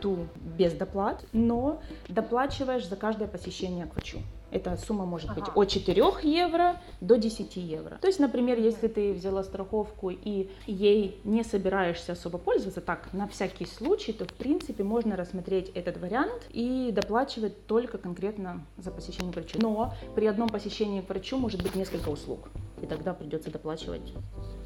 ту 0.00 0.26
без 0.58 0.72
доплат, 0.72 1.24
но 1.32 1.80
доплачиваешь 2.08 2.88
за 2.88 2.96
каждое 2.96 3.28
посещение 3.28 3.86
к 3.86 3.94
врачу. 3.94 4.18
Эта 4.52 4.76
сумма 4.76 5.06
может 5.06 5.30
ага. 5.30 5.40
быть 5.40 5.50
от 5.54 5.68
4 5.68 6.02
евро 6.22 6.76
до 7.00 7.16
10 7.16 7.56
евро. 7.56 7.98
То 8.00 8.06
есть, 8.06 8.20
например, 8.20 8.58
если 8.58 8.86
ты 8.86 9.14
взяла 9.14 9.42
страховку 9.44 10.10
и 10.10 10.50
ей 10.66 11.18
не 11.24 11.42
собираешься 11.42 12.12
особо 12.12 12.36
пользоваться, 12.36 12.82
так, 12.82 13.08
на 13.14 13.26
всякий 13.26 13.64
случай, 13.64 14.12
то, 14.12 14.26
в 14.26 14.34
принципе, 14.34 14.84
можно 14.84 15.16
рассмотреть 15.16 15.70
этот 15.74 15.96
вариант 15.96 16.42
и 16.50 16.90
доплачивать 16.92 17.66
только 17.66 17.96
конкретно 17.96 18.66
за 18.76 18.90
посещение 18.90 19.32
к 19.32 19.36
врачу. 19.36 19.58
Но 19.60 19.94
при 20.14 20.26
одном 20.26 20.50
посещении 20.50 21.00
к 21.00 21.08
врачу 21.08 21.38
может 21.38 21.62
быть 21.62 21.74
несколько 21.74 22.10
услуг, 22.10 22.50
и 22.82 22.86
тогда 22.86 23.14
придется 23.14 23.50
доплачивать 23.50 24.12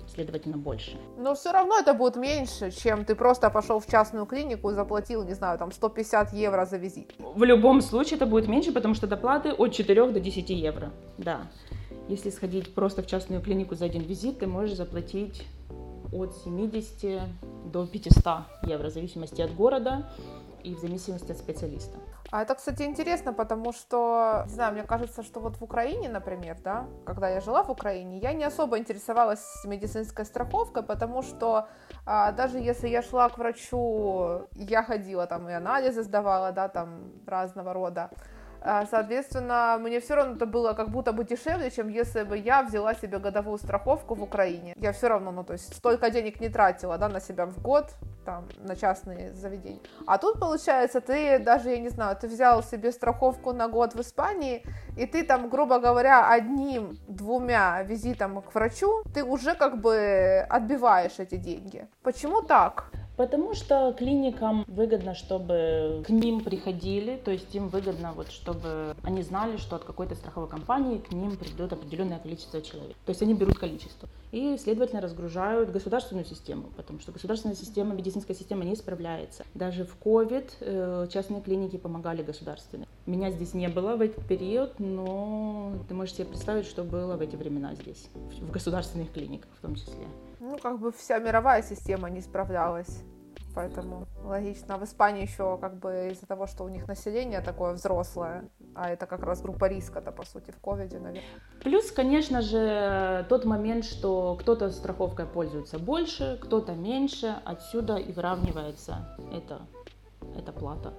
следовательно, 0.08 0.56
больше. 0.56 0.96
Но 1.18 1.34
все 1.34 1.52
равно 1.52 1.78
это 1.78 1.94
будет 1.94 2.16
меньше, 2.16 2.70
чем 2.70 3.04
ты 3.04 3.14
просто 3.14 3.50
пошел 3.50 3.80
в 3.80 3.86
частную 3.86 4.26
клинику 4.26 4.70
и 4.70 4.74
заплатил, 4.74 5.24
не 5.24 5.34
знаю, 5.34 5.58
там 5.58 5.72
150 5.72 6.32
евро 6.32 6.64
за 6.64 6.76
визит. 6.78 7.12
В 7.18 7.44
любом 7.44 7.82
случае 7.82 8.16
это 8.16 8.26
будет 8.26 8.48
меньше, 8.48 8.72
потому 8.72 8.94
что 8.94 9.06
доплаты 9.06 9.52
от 9.52 9.72
4 9.76 10.12
до 10.12 10.20
10 10.20 10.50
евро, 10.50 10.90
да. 11.18 11.48
Если 12.08 12.30
сходить 12.30 12.74
просто 12.74 13.02
в 13.02 13.06
частную 13.06 13.42
клинику 13.42 13.74
за 13.74 13.84
один 13.84 14.02
визит, 14.02 14.38
ты 14.38 14.46
можешь 14.46 14.76
заплатить 14.76 15.46
от 16.12 16.34
70 16.44 17.20
до 17.72 17.86
500 17.86 18.24
евро, 18.62 18.88
в 18.88 18.92
зависимости 18.92 19.42
от 19.42 19.54
города 19.54 20.08
и 20.64 20.74
в 20.74 20.78
зависимости 20.78 21.32
от 21.32 21.38
специалиста. 21.38 21.98
А 22.30 22.42
это, 22.42 22.54
кстати, 22.54 22.82
интересно, 22.82 23.32
потому 23.32 23.72
что, 23.72 24.44
не 24.46 24.54
знаю, 24.54 24.72
мне 24.72 24.82
кажется, 24.82 25.22
что 25.22 25.40
вот 25.40 25.56
в 25.56 25.62
Украине, 25.62 26.08
например, 26.08 26.56
да, 26.64 26.86
когда 27.04 27.28
я 27.28 27.40
жила 27.40 27.62
в 27.62 27.70
Украине, 27.70 28.18
я 28.18 28.32
не 28.32 28.44
особо 28.44 28.78
интересовалась 28.78 29.64
медицинской 29.64 30.24
страховкой, 30.24 30.82
потому 30.82 31.22
что 31.22 31.68
а, 32.04 32.32
даже 32.32 32.58
если 32.58 32.88
я 32.88 33.02
шла 33.02 33.28
к 33.28 33.38
врачу, 33.38 34.48
я 34.54 34.82
ходила 34.82 35.26
там 35.26 35.48
и 35.48 35.52
анализы 35.52 36.02
сдавала, 36.02 36.52
да, 36.52 36.68
там 36.68 37.12
разного 37.26 37.72
рода, 37.72 38.10
соответственно, 38.90 39.78
мне 39.80 40.00
все 40.00 40.14
равно 40.14 40.34
это 40.34 40.46
было 40.46 40.72
как 40.72 40.90
будто 40.90 41.12
бы 41.12 41.24
дешевле, 41.24 41.70
чем 41.70 41.88
если 41.88 42.24
бы 42.24 42.36
я 42.36 42.62
взяла 42.62 42.94
себе 42.94 43.18
годовую 43.18 43.58
страховку 43.58 44.14
в 44.14 44.22
Украине. 44.22 44.74
Я 44.76 44.92
все 44.92 45.08
равно, 45.08 45.30
ну, 45.30 45.44
то 45.44 45.52
есть 45.52 45.74
столько 45.74 46.10
денег 46.10 46.40
не 46.40 46.48
тратила, 46.48 46.98
да, 46.98 47.08
на 47.08 47.20
себя 47.20 47.46
в 47.46 47.62
год, 47.62 47.94
там, 48.24 48.48
на 48.58 48.74
частные 48.74 49.32
заведения. 49.32 49.80
А 50.06 50.18
тут, 50.18 50.40
получается, 50.40 51.00
ты 51.00 51.38
даже, 51.38 51.70
я 51.70 51.78
не 51.78 51.88
знаю, 51.88 52.16
ты 52.16 52.26
взял 52.28 52.62
себе 52.62 52.92
страховку 52.92 53.52
на 53.52 53.68
год 53.68 53.94
в 53.94 54.00
Испании, 54.00 54.62
и 54.96 55.06
ты 55.06 55.22
там, 55.22 55.48
грубо 55.48 55.78
говоря, 55.78 56.28
одним-двумя 56.28 57.82
визитом 57.82 58.42
к 58.42 58.54
врачу, 58.54 59.02
ты 59.14 59.22
уже 59.22 59.54
как 59.54 59.80
бы 59.80 60.44
отбиваешь 60.50 61.18
эти 61.18 61.36
деньги. 61.36 61.86
Почему 62.02 62.42
так? 62.42 62.90
Потому 63.16 63.54
что 63.54 63.94
клиникам 63.96 64.64
выгодно, 64.68 65.14
чтобы 65.14 66.02
к 66.06 66.10
ним 66.10 66.40
приходили, 66.40 67.16
то 67.16 67.30
есть 67.30 67.54
им 67.54 67.68
выгодно, 67.68 68.12
вот, 68.12 68.30
чтобы 68.30 68.94
они 69.02 69.22
знали, 69.22 69.56
что 69.56 69.76
от 69.76 69.84
какой-то 69.84 70.14
страховой 70.14 70.48
компании 70.48 70.98
к 70.98 71.12
ним 71.12 71.36
придет 71.36 71.72
определенное 71.72 72.18
количество 72.18 72.60
человек. 72.60 72.96
То 73.06 73.10
есть 73.10 73.22
они 73.22 73.34
берут 73.34 73.58
количество 73.58 74.08
и, 74.32 74.58
следовательно, 74.58 75.00
разгружают 75.00 75.70
государственную 75.70 76.26
систему, 76.26 76.64
потому 76.76 77.00
что 77.00 77.12
государственная 77.12 77.56
система, 77.56 77.94
медицинская 77.94 78.36
система 78.36 78.64
не 78.64 78.76
справляется. 78.76 79.44
Даже 79.54 79.86
в 79.86 79.96
COVID 80.04 80.50
э, 80.60 81.08
частные 81.10 81.40
клиники 81.40 81.76
помогали 81.76 82.22
государственные. 82.22 82.86
Меня 83.06 83.30
здесь 83.30 83.54
не 83.54 83.68
было 83.68 83.96
в 83.96 84.02
этот 84.02 84.26
период, 84.26 84.78
но 84.78 85.72
ты 85.88 85.94
можешь 85.94 86.14
себе 86.14 86.26
представить, 86.26 86.66
что 86.66 86.84
было 86.84 87.16
в 87.16 87.20
эти 87.22 87.36
времена 87.36 87.74
здесь, 87.74 88.08
в 88.14 88.50
государственных 88.50 89.12
клиниках 89.12 89.50
в 89.58 89.62
том 89.62 89.74
числе. 89.74 90.06
Ну, 90.40 90.58
как 90.58 90.78
бы 90.78 90.92
вся 90.92 91.18
мировая 91.18 91.62
система 91.62 92.10
не 92.10 92.20
справлялась. 92.20 93.02
Поэтому 93.54 94.06
логично. 94.22 94.74
А 94.74 94.78
в 94.78 94.84
Испании 94.84 95.22
еще 95.22 95.56
как 95.58 95.78
бы 95.78 96.10
из-за 96.12 96.26
того, 96.26 96.46
что 96.46 96.64
у 96.64 96.68
них 96.68 96.86
население 96.86 97.40
такое 97.40 97.72
взрослое, 97.72 98.50
а 98.74 98.90
это 98.90 99.06
как 99.06 99.22
раз 99.22 99.40
группа 99.40 99.66
риска-то, 99.66 100.12
по 100.12 100.26
сути, 100.26 100.50
в 100.50 100.60
ковиде, 100.60 100.98
наверное. 100.98 101.22
Плюс, 101.62 101.90
конечно 101.90 102.42
же, 102.42 103.24
тот 103.30 103.46
момент, 103.46 103.86
что 103.86 104.36
кто-то 104.38 104.70
страховкой 104.70 105.24
пользуется 105.24 105.78
больше, 105.78 106.38
кто-то 106.42 106.74
меньше, 106.74 107.34
отсюда 107.46 107.96
и 107.96 108.12
выравнивается 108.12 109.16
эта, 109.32 109.62
эта 110.36 110.52
плата 110.52 110.92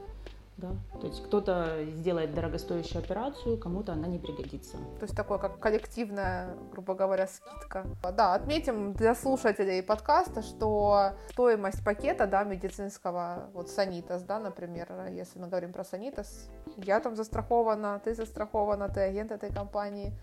да, 0.57 0.75
то 0.99 1.07
есть 1.07 1.23
кто-то 1.23 1.85
сделает 1.85 2.33
дорогостоящую 2.33 3.03
операцию, 3.03 3.57
кому-то 3.57 3.93
она 3.93 4.07
не 4.07 4.17
пригодится. 4.17 4.77
То 4.99 5.03
есть 5.03 5.15
такое 5.15 5.37
как 5.37 5.59
коллективная, 5.59 6.55
грубо 6.71 6.95
говоря, 6.95 7.27
скидка. 7.27 7.85
Да, 8.01 8.33
отметим 8.33 8.93
для 8.93 9.13
слушателей 9.13 9.83
подкаста, 9.83 10.41
что 10.41 11.11
стоимость 11.29 11.83
пакета, 11.83 12.25
да, 12.25 12.43
медицинского, 12.43 13.49
вот 13.53 13.69
Санитас, 13.69 14.23
да, 14.23 14.39
например, 14.39 14.87
если 15.11 15.39
мы 15.39 15.47
говорим 15.47 15.73
про 15.73 15.83
Санитас, 15.83 16.49
я 16.77 16.99
там 16.99 17.15
застрахована, 17.15 18.01
ты 18.03 18.15
застрахована, 18.15 18.89
ты 18.89 19.01
агент 19.01 19.31
этой 19.31 19.53
компании, 19.53 20.13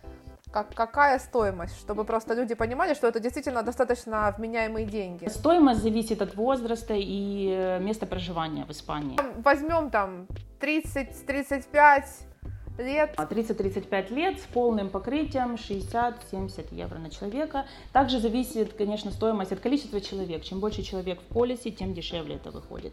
как, 0.54 0.72
какая 0.72 1.18
стоимость, 1.18 1.80
чтобы 1.80 2.04
просто 2.04 2.34
люди 2.34 2.54
понимали, 2.54 2.94
что 2.94 3.08
это 3.08 3.18
действительно 3.18 3.64
достаточно 3.64 4.32
вменяемые 4.38 4.86
деньги? 4.86 5.28
Стоимость 5.28 5.82
зависит 5.82 6.22
от 6.22 6.36
возраста 6.36 6.94
и 6.96 7.48
э, 7.50 7.80
места 7.80 8.06
проживания 8.06 8.64
в 8.64 8.70
Испании. 8.70 9.18
Возьмем 9.42 9.90
там 9.90 10.28
30-35 10.60 12.04
лет. 12.78 13.14
30-35 13.16 13.86
а 13.90 14.14
лет 14.14 14.38
с 14.38 14.44
полным 14.44 14.90
покрытием 14.90 15.54
60-70 15.54 16.72
евро 16.72 16.98
на 16.98 17.10
человека. 17.10 17.66
Также 17.92 18.20
зависит, 18.20 18.74
конечно, 18.74 19.10
стоимость 19.10 19.50
от 19.50 19.58
количества 19.58 20.00
человек. 20.00 20.44
Чем 20.44 20.60
больше 20.60 20.84
человек 20.84 21.20
в 21.20 21.24
полисе, 21.34 21.72
тем 21.72 21.94
дешевле 21.94 22.36
это 22.36 22.52
выходит. 22.52 22.92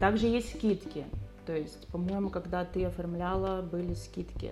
Также 0.00 0.26
есть 0.26 0.58
скидки. 0.58 1.04
То 1.46 1.52
есть, 1.52 1.86
по-моему, 1.92 2.30
когда 2.30 2.64
ты 2.64 2.84
оформляла, 2.84 3.62
были 3.62 3.94
скидки 3.94 4.50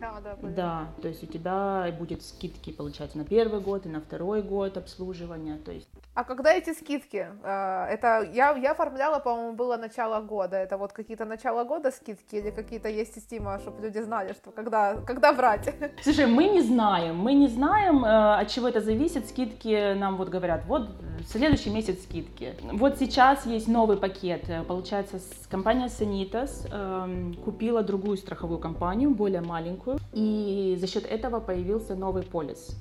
да, 0.00 0.20
да. 0.22 0.36
Были. 0.36 0.54
Да, 0.54 0.88
то 1.02 1.08
есть 1.08 1.22
у 1.22 1.26
тебя 1.26 1.92
будет 1.98 2.22
скидки, 2.22 2.72
получается, 2.72 3.18
на 3.18 3.24
первый 3.24 3.60
год 3.60 3.86
и 3.86 3.88
на 3.88 4.00
второй 4.00 4.42
год 4.42 4.76
обслуживания, 4.76 5.58
то 5.64 5.72
есть. 5.72 5.88
А 6.14 6.24
когда 6.24 6.52
эти 6.52 6.72
скидки? 6.72 7.26
А, 7.42 7.86
это 7.86 8.28
я, 8.32 8.56
я 8.56 8.72
оформляла, 8.72 9.18
по-моему, 9.18 9.52
было 9.52 9.76
начало 9.76 10.20
года. 10.20 10.56
Это 10.56 10.76
вот 10.76 10.92
какие-то 10.92 11.24
начало 11.24 11.64
года 11.64 11.90
скидки 11.90 12.36
или 12.36 12.50
какие-то 12.50 12.88
есть 12.88 13.14
система, 13.14 13.58
чтобы 13.60 13.82
люди 13.82 13.98
знали, 14.02 14.32
что 14.32 14.50
когда, 14.50 14.94
когда 15.06 15.32
брать? 15.32 15.74
Слушай, 16.02 16.26
мы 16.26 16.48
не 16.48 16.62
знаем, 16.62 17.16
мы 17.16 17.34
не 17.34 17.48
знаем, 17.48 18.04
э, 18.04 18.40
от 18.40 18.48
чего 18.48 18.68
это 18.68 18.80
зависит. 18.80 19.28
Скидки 19.28 19.94
нам 19.94 20.16
вот 20.16 20.28
говорят, 20.28 20.64
вот 20.66 20.88
следующий 21.26 21.70
месяц 21.70 22.02
скидки. 22.02 22.54
Вот 22.72 22.98
сейчас 22.98 23.46
есть 23.46 23.68
новый 23.68 23.96
пакет. 23.96 24.44
Получается, 24.66 25.18
компания 25.50 25.86
Sanitas 25.86 26.66
э, 26.70 27.34
купила 27.44 27.82
другую 27.82 28.16
страховую 28.16 28.58
компанию, 28.58 29.10
более 29.10 29.40
маленькую, 29.40 29.87
и 30.12 30.76
за 30.80 30.86
счет 30.86 31.04
этого 31.06 31.40
появился 31.40 31.94
новый 31.94 32.22
полис. 32.22 32.76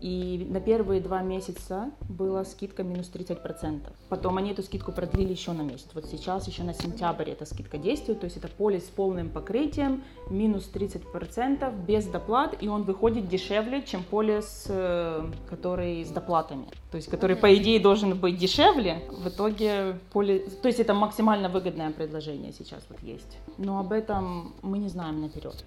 И 0.00 0.46
на 0.48 0.60
первые 0.60 1.00
два 1.00 1.22
месяца 1.22 1.90
была 2.08 2.44
скидка 2.44 2.84
минус 2.84 3.10
30%. 3.12 3.80
Потом 4.08 4.36
они 4.36 4.52
эту 4.52 4.62
скидку 4.62 4.92
продлили 4.92 5.32
еще 5.32 5.52
на 5.52 5.62
месяц. 5.62 5.88
Вот 5.92 6.06
сейчас 6.06 6.46
еще 6.46 6.62
на 6.62 6.72
сентябрь 6.72 7.30
эта 7.30 7.44
скидка 7.44 7.78
действует. 7.78 8.20
То 8.20 8.24
есть 8.24 8.36
это 8.36 8.48
полис 8.48 8.86
с 8.86 8.88
полным 8.88 9.28
покрытием, 9.28 10.04
минус 10.30 10.70
30% 10.72 11.84
без 11.84 12.06
доплат. 12.06 12.56
И 12.62 12.68
он 12.68 12.84
выходит 12.84 13.28
дешевле, 13.28 13.82
чем 13.82 14.04
полис, 14.04 14.66
э, 14.68 15.28
который 15.50 16.04
с 16.04 16.10
доплатами. 16.10 16.66
То 16.92 16.96
есть 16.96 17.10
который, 17.10 17.34
по 17.34 17.52
идее, 17.56 17.80
должен 17.80 18.16
быть 18.16 18.36
дешевле. 18.36 19.02
В 19.10 19.28
итоге 19.28 19.98
полис... 20.12 20.42
То 20.62 20.68
есть 20.68 20.78
это 20.78 20.94
максимально 20.94 21.48
выгодное 21.48 21.90
предложение 21.90 22.52
сейчас 22.52 22.84
вот 22.88 23.00
есть. 23.02 23.38
Но 23.58 23.80
об 23.80 23.92
этом 23.92 24.54
мы 24.62 24.78
не 24.78 24.88
знаем 24.88 25.20
наперед. 25.20 25.64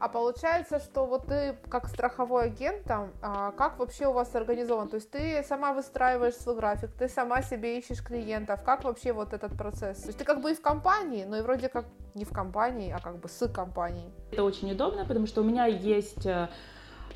А 0.00 0.08
получается, 0.08 0.78
что 0.78 1.04
вот 1.04 1.26
ты 1.26 1.56
как 1.68 1.86
страховой 1.86 2.46
агент 2.46 2.84
там, 2.84 3.10
а 3.20 3.52
как 3.52 3.78
вообще 3.78 4.06
у 4.06 4.12
вас 4.12 4.34
организован? 4.34 4.88
То 4.88 4.96
есть 4.96 5.10
ты 5.10 5.44
сама 5.46 5.74
выстраиваешь 5.74 6.34
свой 6.36 6.56
график, 6.56 6.90
ты 6.98 7.06
сама 7.06 7.42
себе 7.42 7.78
ищешь 7.78 8.02
клиентов, 8.02 8.62
как 8.64 8.84
вообще 8.84 9.12
вот 9.12 9.34
этот 9.34 9.56
процесс? 9.58 10.00
То 10.00 10.06
есть 10.06 10.18
ты 10.18 10.24
как 10.24 10.40
бы 10.40 10.52
и 10.52 10.54
в 10.54 10.62
компании, 10.62 11.24
но 11.24 11.36
и 11.36 11.42
вроде 11.42 11.68
как 11.68 11.84
не 12.14 12.24
в 12.24 12.32
компании, 12.32 12.90
а 12.90 12.98
как 12.98 13.18
бы 13.18 13.28
с 13.28 13.46
компанией. 13.48 14.10
Это 14.32 14.42
очень 14.42 14.72
удобно, 14.72 15.04
потому 15.04 15.26
что 15.26 15.42
у 15.42 15.44
меня 15.44 15.66
есть 15.66 16.24
э, 16.24 16.48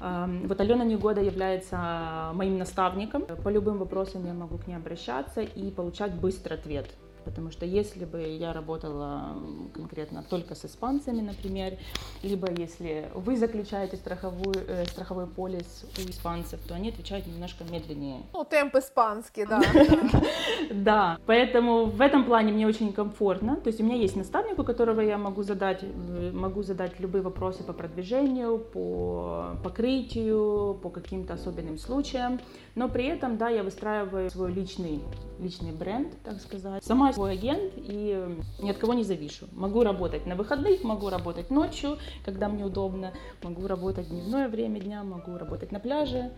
эм, 0.01 0.47
вот 0.47 0.61
Алена 0.61 0.85
Негода 0.85 1.23
является 1.23 2.33
моим 2.35 2.59
наставником. 2.59 3.25
По 3.25 3.49
любым 3.49 3.79
вопросам 3.79 4.27
я 4.27 4.35
могу 4.35 4.59
к 4.59 4.66
ней 4.66 4.77
обращаться 4.77 5.40
и 5.40 5.70
получать 5.70 6.12
быстрый 6.12 6.59
ответ 6.59 6.87
потому 7.25 7.51
что 7.51 7.67
если 7.67 8.05
бы 8.05 8.21
я 8.21 8.53
работала 8.53 9.37
конкретно 9.75 10.23
только 10.23 10.55
с 10.55 10.65
испанцами, 10.65 11.21
например, 11.21 11.79
либо 12.23 12.51
если 12.51 13.09
вы 13.15 13.37
заключаете 13.37 13.97
страховую, 13.97 14.57
э, 14.67 14.85
страховой 14.87 15.27
полис 15.27 15.85
у 15.99 16.11
испанцев, 16.11 16.61
то 16.69 16.75
они 16.75 16.91
отвечают 16.91 17.27
немножко 17.27 17.65
медленнее. 17.65 18.23
Ну, 18.33 18.45
темп 18.45 18.77
испанский, 18.77 19.47
да. 19.47 19.63
Да, 20.71 21.19
поэтому 21.27 21.87
в 21.87 22.01
этом 22.01 22.25
плане 22.25 22.53
мне 22.53 22.67
очень 22.67 22.93
комфортно. 22.93 23.57
То 23.57 23.69
есть 23.69 23.81
у 23.81 23.85
меня 23.85 23.97
есть 23.97 24.17
наставник, 24.17 24.59
у 24.59 24.65
которого 24.65 25.01
я 25.01 25.19
могу 25.19 25.43
задать, 25.43 25.83
э, 25.83 26.31
могу 26.33 26.63
задать 26.63 27.01
любые 27.01 27.23
вопросы 27.23 27.65
по 27.65 27.73
продвижению, 27.73 28.59
по 28.59 29.57
покрытию, 29.63 30.79
по 30.83 30.91
каким-то 30.91 31.35
особенным 31.35 31.79
случаям. 31.79 32.41
Но 32.75 32.89
при 32.89 33.07
этом, 33.07 33.37
да, 33.37 33.49
я 33.49 33.63
выстраиваю 33.63 34.31
свой 34.31 34.53
личный, 34.53 35.01
личный 35.39 35.73
бренд, 35.73 36.13
так 36.25 36.41
сказать. 36.41 36.85
Сама 36.85 37.13
свой 37.13 37.33
агент 37.33 37.73
и 37.77 38.37
ни 38.61 38.71
от 38.71 38.79
кого 38.79 38.95
не 38.95 39.05
завишу. 39.05 39.47
Могу 39.53 39.85
работать 39.85 40.27
на 40.27 40.35
выходных, 40.35 40.83
могу 40.83 41.09
работать 41.09 41.51
ночью, 41.51 41.99
когда 42.25 42.49
мне 42.49 42.65
удобно, 42.65 43.13
могу 43.43 43.67
работать 43.69 44.07
в 44.07 44.11
дневное 44.11 44.49
время 44.49 44.81
дня, 44.81 45.05
могу 45.05 45.39
работать 45.39 45.71
на 45.71 45.79
пляже. 45.79 46.33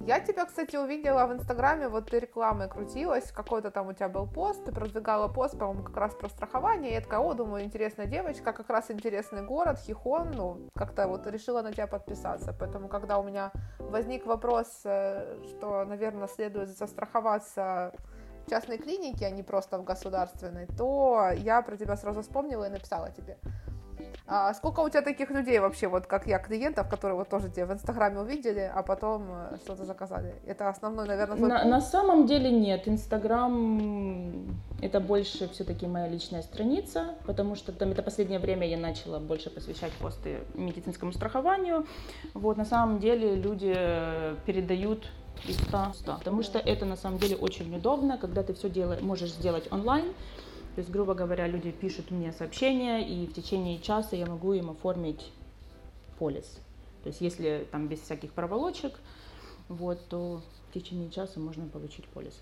Я 0.00 0.20
тебя, 0.20 0.44
кстати, 0.46 0.76
увидела 0.76 1.26
в 1.26 1.32
Инстаграме, 1.32 1.88
вот 1.88 2.10
ты 2.10 2.20
рекламой 2.20 2.68
крутилась, 2.68 3.32
какой-то 3.32 3.70
там 3.70 3.88
у 3.88 3.92
тебя 3.92 4.08
был 4.08 4.28
пост, 4.28 4.64
ты 4.64 4.70
продвигала 4.70 5.26
пост, 5.26 5.58
по-моему, 5.58 5.82
как 5.82 5.96
раз 5.96 6.14
про 6.14 6.28
страхование, 6.28 6.92
и 6.92 6.94
я 6.94 7.00
такая, 7.00 7.18
о, 7.18 7.34
думаю, 7.34 7.64
интересная 7.64 8.06
девочка, 8.06 8.52
как 8.52 8.70
раз 8.70 8.90
интересный 8.92 9.42
город, 9.42 9.78
Хихон, 9.80 10.30
ну, 10.36 10.70
как-то 10.74 11.08
вот 11.08 11.26
решила 11.26 11.62
на 11.62 11.72
тебя 11.72 11.88
подписаться, 11.88 12.54
поэтому, 12.56 12.88
когда 12.88 13.18
у 13.18 13.24
меня 13.24 13.50
возник 13.78 14.24
вопрос, 14.24 14.82
э, 14.84 15.36
что, 15.78 15.84
наверное, 15.84 16.28
следует 16.28 16.76
застраховаться 16.76 17.92
в 18.46 18.50
частной 18.50 18.78
клинике, 18.78 19.26
а 19.26 19.30
не 19.30 19.42
просто 19.42 19.78
в 19.78 19.84
государственной, 19.84 20.66
то 20.66 21.30
я 21.36 21.62
про 21.62 21.76
тебя 21.76 21.96
сразу 21.96 22.22
вспомнила 22.22 22.64
и 22.64 22.70
написала 22.70 23.10
тебе. 23.10 23.36
А 24.26 24.52
сколько 24.54 24.80
у 24.80 24.88
тебя 24.88 25.02
таких 25.02 25.30
людей 25.30 25.58
вообще, 25.58 25.88
вот 25.88 26.06
как 26.06 26.26
я, 26.26 26.38
клиентов, 26.38 26.88
которые 26.88 27.16
вот 27.16 27.28
тоже 27.28 27.48
тебя 27.48 27.66
в 27.66 27.72
Инстаграме 27.72 28.20
увидели, 28.20 28.70
а 28.72 28.82
потом 28.82 29.24
э, 29.30 29.56
что-то 29.64 29.84
заказали? 29.84 30.34
Это 30.46 30.68
основной, 30.68 31.06
наверное, 31.06 31.36
твой 31.36 31.48
на, 31.48 31.64
на 31.64 31.80
самом 31.80 32.26
деле 32.26 32.50
нет. 32.50 32.86
Инстаграм 32.86 34.46
это 34.82 35.00
больше 35.00 35.48
все-таки 35.48 35.86
моя 35.86 36.08
личная 36.08 36.42
страница, 36.42 37.14
потому 37.24 37.54
что 37.54 37.72
там 37.72 37.90
это 37.90 38.02
последнее 38.02 38.38
время 38.38 38.68
я 38.68 38.76
начала 38.76 39.18
больше 39.18 39.50
посвящать 39.50 39.92
посты 39.92 40.40
медицинскому 40.54 41.12
страхованию. 41.12 41.86
Вот 42.34 42.56
на 42.58 42.66
самом 42.66 42.98
деле 42.98 43.34
люди 43.34 43.74
передают 44.44 45.10
из 45.46 45.56
100 45.56 45.92
100, 45.94 46.18
потому 46.18 46.42
что 46.42 46.58
это 46.58 46.84
на 46.84 46.96
самом 46.96 47.18
деле 47.18 47.36
очень 47.36 47.74
удобно, 47.74 48.18
когда 48.18 48.42
ты 48.42 48.54
все 48.54 48.68
делаешь, 48.68 49.02
можешь 49.02 49.30
сделать 49.32 49.70
онлайн, 49.72 50.06
То 50.74 50.80
есть, 50.80 50.90
грубо 50.90 51.14
говоря, 51.14 51.48
люди 51.48 51.72
пишут 51.72 52.10
мне 52.10 52.32
сообщения, 52.32 53.00
и 53.00 53.26
в 53.26 53.32
течение 53.32 53.80
часа 53.80 54.14
я 54.14 54.26
могу 54.26 54.52
им 54.52 54.70
оформить 54.70 55.32
полис. 56.18 56.58
То 57.02 57.08
есть, 57.08 57.20
если 57.20 57.66
там 57.70 57.88
без 57.88 58.00
всяких 58.00 58.32
проволочек, 58.32 58.94
вот, 59.68 60.06
то 60.08 60.40
в 60.68 60.74
течение 60.74 61.10
часа 61.10 61.40
можно 61.40 61.66
получить 61.66 62.06
полис. 62.06 62.34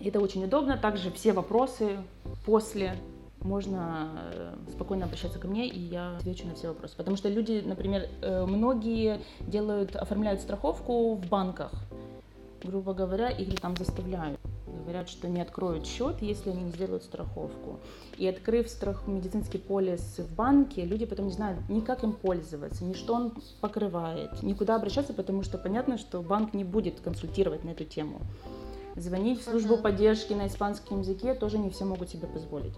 Это 0.00 0.20
очень 0.20 0.44
удобно. 0.44 0.76
Также 0.76 1.10
все 1.10 1.32
вопросы 1.32 1.96
после 2.44 2.96
можно 3.40 4.10
э, 4.32 4.54
спокойно 4.72 5.06
обращаться 5.06 5.38
ко 5.38 5.48
мне, 5.48 5.68
и 5.68 5.78
я 5.78 6.16
отвечу 6.16 6.46
на 6.46 6.54
все 6.54 6.68
вопросы. 6.68 6.96
Потому 6.96 7.16
что 7.16 7.28
люди, 7.28 7.62
например, 7.64 8.08
э, 8.20 8.44
многие 8.44 9.20
делают, 9.40 9.96
оформляют 9.96 10.40
страховку 10.40 11.14
в 11.14 11.28
банках, 11.28 11.72
грубо 12.62 12.94
говоря, 12.94 13.30
или 13.30 13.54
там 13.56 13.76
заставляют. 13.76 14.40
Говорят, 14.66 15.08
что 15.08 15.28
не 15.28 15.40
откроют 15.40 15.86
счет, 15.86 16.22
если 16.22 16.50
они 16.50 16.62
не 16.62 16.70
сделают 16.70 17.04
страховку. 17.04 17.78
И 18.16 18.26
открыв 18.26 18.68
страх, 18.68 19.06
медицинский 19.06 19.58
полис 19.58 20.18
в 20.18 20.34
банке, 20.34 20.84
люди 20.84 21.04
потом 21.04 21.26
не 21.26 21.32
знают 21.32 21.68
ни 21.68 21.80
как 21.80 22.04
им 22.04 22.12
пользоваться, 22.12 22.84
ни 22.84 22.94
что 22.94 23.14
он 23.14 23.32
покрывает, 23.60 24.42
никуда 24.42 24.76
обращаться, 24.76 25.12
потому 25.12 25.42
что 25.42 25.58
понятно, 25.58 25.98
что 25.98 26.22
банк 26.22 26.54
не 26.54 26.64
будет 26.64 27.00
консультировать 27.00 27.64
на 27.64 27.70
эту 27.70 27.84
тему. 27.84 28.20
Звонить 28.96 29.40
в 29.40 29.44
службу 29.44 29.76
поддержки 29.76 30.32
на 30.32 30.48
испанском 30.48 31.00
языке 31.00 31.34
тоже 31.34 31.58
не 31.58 31.70
все 31.70 31.84
могут 31.84 32.10
себе 32.10 32.26
позволить. 32.26 32.74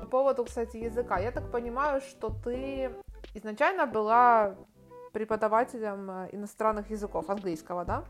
По 0.00 0.06
поводу, 0.06 0.44
кстати, 0.44 0.76
языка. 0.76 1.18
Я 1.18 1.32
так 1.32 1.50
понимаю, 1.50 2.00
что 2.00 2.30
ты 2.30 2.90
изначально 3.34 3.86
была 3.86 4.56
преподавателем 5.12 6.10
э, 6.10 6.28
иностранных 6.32 6.90
языков, 6.90 7.30
английского, 7.30 7.84
да? 7.84 8.04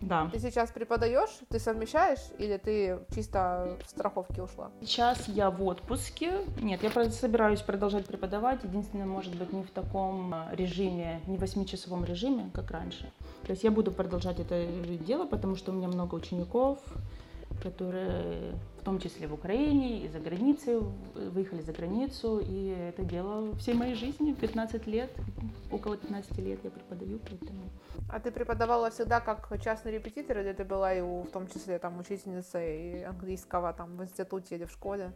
Да. 0.00 0.28
Ты 0.32 0.38
сейчас 0.38 0.70
преподаешь, 0.70 1.30
ты 1.48 1.58
совмещаешь 1.58 2.20
или 2.38 2.56
ты 2.56 2.98
чисто 3.14 3.76
в 3.84 3.90
страховке 3.90 4.42
ушла? 4.42 4.70
Сейчас 4.80 5.28
я 5.28 5.50
в 5.50 5.62
отпуске. 5.64 6.32
Нет, 6.60 6.82
я 6.82 7.10
собираюсь 7.10 7.60
продолжать 7.60 8.06
преподавать. 8.06 8.64
Единственное, 8.64 9.06
может 9.06 9.34
быть, 9.34 9.52
не 9.52 9.62
в 9.62 9.70
таком 9.70 10.34
э, 10.34 10.56
режиме, 10.56 11.20
не 11.26 11.36
в 11.36 11.40
восьмичасовом 11.40 12.04
режиме, 12.04 12.50
как 12.52 12.70
раньше. 12.70 13.10
То 13.44 13.50
есть 13.50 13.64
я 13.64 13.70
буду 13.70 13.90
продолжать 13.92 14.40
это 14.40 14.66
дело, 15.06 15.26
потому 15.26 15.56
что 15.56 15.72
у 15.72 15.74
меня 15.74 15.88
много 15.88 16.14
учеников, 16.14 16.78
которые 17.62 18.54
в 18.84 18.86
том 18.86 19.00
числе 19.00 19.26
в 19.26 19.32
Украине 19.32 20.04
и 20.04 20.08
за 20.08 20.20
границей, 20.20 20.78
выехали 21.14 21.62
за 21.62 21.72
границу, 21.72 22.38
и 22.38 22.66
это 22.66 23.02
дело 23.02 23.56
всей 23.56 23.72
моей 23.72 23.94
жизни, 23.94 24.34
15 24.34 24.86
лет, 24.86 25.10
около 25.72 25.96
15 25.96 26.38
лет 26.40 26.60
я 26.62 26.70
преподаю, 26.70 27.18
поэтому... 27.18 27.70
А 28.10 28.20
ты 28.20 28.30
преподавала 28.30 28.90
всегда 28.90 29.20
как 29.20 29.50
частный 29.62 29.92
репетитор, 29.92 30.38
или 30.40 30.52
ты 30.52 30.64
была 30.64 30.92
и 30.92 31.00
в 31.00 31.30
том 31.32 31.48
числе 31.48 31.78
там 31.78 31.98
учительницей 31.98 33.06
английского 33.06 33.72
там 33.72 33.96
в 33.96 34.02
институте 34.02 34.56
или 34.56 34.66
в 34.66 34.70
школе? 34.70 35.12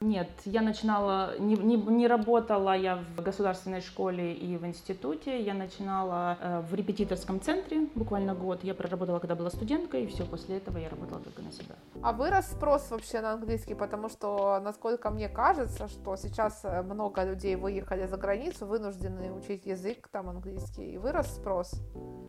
Нет, 0.00 0.28
я 0.44 0.60
начинала, 0.60 1.38
не, 1.38 1.56
не, 1.56 1.76
не 1.76 2.06
работала 2.06 2.76
я 2.76 3.02
в 3.16 3.22
государственной 3.22 3.80
школе 3.80 4.34
и 4.34 4.56
в 4.58 4.66
институте, 4.66 5.40
я 5.40 5.54
начинала 5.54 6.36
э, 6.40 6.60
в 6.60 6.74
репетиторском 6.74 7.40
центре 7.40 7.88
буквально 7.94 8.34
год. 8.34 8.62
Я 8.62 8.74
проработала, 8.74 9.20
когда 9.20 9.34
была 9.34 9.50
студенткой, 9.50 10.04
и 10.04 10.06
все, 10.06 10.24
после 10.26 10.58
этого 10.58 10.76
я 10.76 10.90
работала 10.90 11.20
только 11.20 11.40
на 11.40 11.50
себя. 11.50 11.76
А 12.02 12.12
вырос 12.12 12.46
спрос 12.46 12.90
вообще 12.90 13.22
на 13.22 13.32
английский, 13.32 13.74
потому 13.74 14.10
что, 14.10 14.60
насколько 14.62 15.10
мне 15.10 15.30
кажется, 15.30 15.88
что 15.88 16.16
сейчас 16.16 16.60
э, 16.64 16.82
много 16.82 17.24
людей 17.24 17.56
выехали 17.56 18.06
за 18.06 18.18
границу, 18.18 18.66
вынуждены 18.66 19.32
учить 19.32 19.64
язык 19.64 20.08
там 20.08 20.28
английский, 20.28 20.92
и 20.92 20.98
вырос 20.98 21.26
спрос 21.36 21.72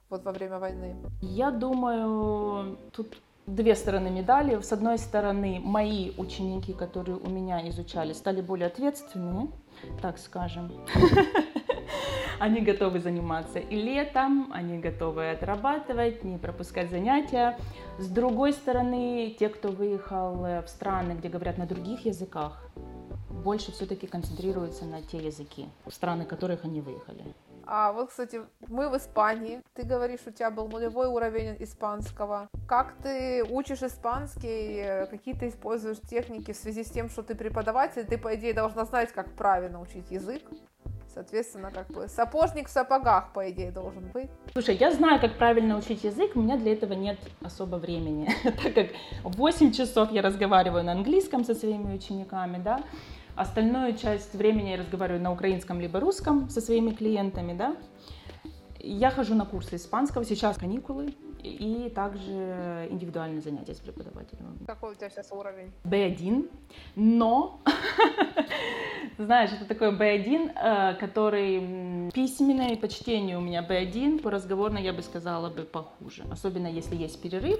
вот 0.09 0.23
во 0.23 0.31
время 0.31 0.59
войны? 0.59 0.95
Я 1.21 1.51
думаю, 1.51 2.77
тут 2.93 3.17
две 3.47 3.75
стороны 3.75 4.09
медали. 4.09 4.61
С 4.61 4.71
одной 4.71 4.97
стороны, 4.97 5.59
мои 5.63 6.11
ученики, 6.17 6.73
которые 6.73 7.17
у 7.17 7.29
меня 7.29 7.67
изучали, 7.69 8.13
стали 8.13 8.41
более 8.41 8.67
ответственными, 8.67 9.49
так 10.01 10.19
скажем. 10.19 10.71
Они 12.39 12.61
готовы 12.61 12.99
заниматься 12.99 13.57
и 13.57 13.75
летом, 13.75 14.51
они 14.53 14.77
готовы 14.77 15.31
отрабатывать, 15.31 16.23
не 16.23 16.37
пропускать 16.37 16.91
занятия. 16.91 17.57
С 17.97 18.07
другой 18.09 18.53
стороны, 18.53 19.35
те, 19.39 19.49
кто 19.49 19.69
выехал 19.69 20.35
в 20.35 20.67
страны, 20.67 21.13
где 21.13 21.29
говорят 21.29 21.57
на 21.57 21.65
других 21.65 22.05
языках, 22.05 22.69
больше 23.43 23.71
все-таки 23.71 24.05
концентрируются 24.05 24.85
на 24.85 25.01
те 25.01 25.17
языки, 25.17 25.67
страны 25.89 26.25
которых 26.25 26.63
они 26.63 26.79
выехали. 26.79 27.23
А 27.69 27.91
вот, 27.91 28.09
кстати, 28.09 28.41
мы 28.69 28.89
в 28.89 28.95
Испании. 28.95 29.61
Ты 29.73 29.83
говоришь, 29.83 30.21
у 30.25 30.31
тебя 30.31 30.49
был 30.49 30.69
нулевой 30.69 31.07
уровень 31.07 31.57
испанского. 31.59 32.47
Как 32.65 32.93
ты 33.03 33.43
учишь 33.43 33.83
испанский? 33.83 35.05
Какие 35.09 35.35
ты 35.35 35.49
используешь 35.49 35.99
техники 36.09 36.53
в 36.53 36.55
связи 36.55 36.85
с 36.85 36.89
тем, 36.89 37.09
что 37.09 37.23
ты 37.23 37.35
преподаватель? 37.35 38.05
Ты, 38.05 38.17
по 38.17 38.33
идее, 38.35 38.53
должна 38.53 38.85
знать, 38.85 39.11
как 39.11 39.33
правильно 39.33 39.81
учить 39.81 40.09
язык. 40.09 40.43
Соответственно, 41.13 41.71
как 41.71 41.87
бы 41.87 42.07
сапожник 42.07 42.67
в 42.67 42.71
сапогах, 42.71 43.33
по 43.33 43.49
идее, 43.49 43.71
должен 43.71 44.11
быть. 44.13 44.29
Слушай, 44.53 44.75
я 44.75 44.91
знаю, 44.91 45.19
как 45.19 45.37
правильно 45.37 45.77
учить 45.77 46.03
язык, 46.03 46.35
у 46.35 46.39
меня 46.39 46.57
для 46.57 46.73
этого 46.73 46.93
нет 46.93 47.17
особо 47.41 47.77
времени, 47.77 48.29
так 48.43 48.75
как 48.75 48.87
8 49.23 49.71
часов 49.71 50.11
я 50.11 50.21
разговариваю 50.21 50.83
на 50.83 50.91
английском 50.91 51.43
со 51.43 51.55
своими 51.55 51.95
учениками, 51.95 52.61
да, 52.63 52.81
Остальную 53.37 53.95
часть 53.95 54.33
времени 54.33 54.69
я 54.69 54.77
разговариваю 54.77 55.21
на 55.21 55.31
украинском 55.31 55.79
либо 55.79 55.99
русском 55.99 56.49
со 56.49 56.59
своими 56.59 56.89
клиентами, 56.89 57.53
да. 57.53 57.77
Я 58.79 59.11
хожу 59.11 59.35
на 59.35 59.45
курсы 59.45 59.75
испанского, 59.75 60.25
сейчас 60.25 60.57
каникулы, 60.57 61.13
и 61.43 61.91
также 61.93 62.87
индивидуальные 62.89 63.41
занятия 63.41 63.75
с 63.75 63.79
преподавателем. 63.79 64.57
Какой 64.65 64.93
у 64.93 64.95
тебя 64.95 65.11
сейчас 65.11 65.31
уровень? 65.31 65.71
B1, 65.83 66.49
но, 66.95 67.61
знаешь, 69.19 69.51
это 69.51 69.65
такой 69.65 69.95
B1, 69.95 70.53
э, 70.55 70.95
который 70.95 72.11
письменный, 72.11 72.75
по 72.75 72.87
чтению 72.87 73.37
у 73.37 73.41
меня 73.41 73.63
B1, 73.63 74.19
по 74.23 74.31
разговорной 74.31 74.81
я 74.81 74.93
бы 74.93 75.03
сказала 75.03 75.51
бы 75.51 75.61
похуже, 75.61 76.23
особенно 76.31 76.67
если 76.67 76.95
есть 76.95 77.21
перерыв, 77.21 77.59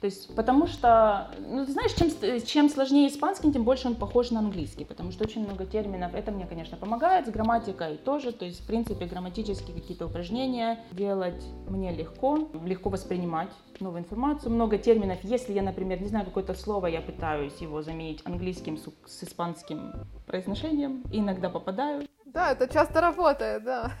то 0.00 0.06
есть, 0.06 0.34
потому 0.34 0.66
что, 0.66 1.30
ну, 1.46 1.66
ты 1.66 1.72
знаешь, 1.72 1.92
чем, 1.92 2.10
чем 2.46 2.70
сложнее 2.70 3.08
испанский, 3.08 3.52
тем 3.52 3.64
больше 3.64 3.86
он 3.86 3.94
похож 3.94 4.30
на 4.30 4.40
английский, 4.40 4.86
потому 4.86 5.12
что 5.12 5.24
очень 5.24 5.44
много 5.44 5.66
терминов. 5.66 6.14
Это 6.14 6.32
мне, 6.32 6.46
конечно, 6.46 6.78
помогает, 6.78 7.26
с 7.26 7.30
грамматикой 7.30 7.98
тоже. 7.98 8.32
То 8.32 8.46
есть, 8.46 8.60
в 8.60 8.66
принципе, 8.66 9.04
грамматические 9.04 9.74
какие-то 9.78 10.06
упражнения 10.06 10.80
делать 10.92 11.44
мне 11.68 11.92
легко, 11.92 12.48
легко 12.64 12.88
воспринимать 12.88 13.50
новую 13.78 14.00
информацию, 14.00 14.50
много 14.52 14.78
терминов. 14.78 15.18
Если 15.22 15.52
я, 15.52 15.62
например, 15.62 16.00
не 16.00 16.08
знаю 16.08 16.24
какое-то 16.24 16.54
слово, 16.54 16.86
я 16.86 17.02
пытаюсь 17.02 17.56
его 17.58 17.82
заменить 17.82 18.22
английским 18.24 18.78
с, 18.78 18.88
с 19.06 19.24
испанским 19.24 19.92
произношением, 20.26 21.02
и 21.12 21.18
иногда 21.18 21.50
попадаю. 21.50 22.09
Да, 22.32 22.52
это 22.52 22.68
часто 22.68 23.00
работает, 23.00 23.64
да. 23.64 23.92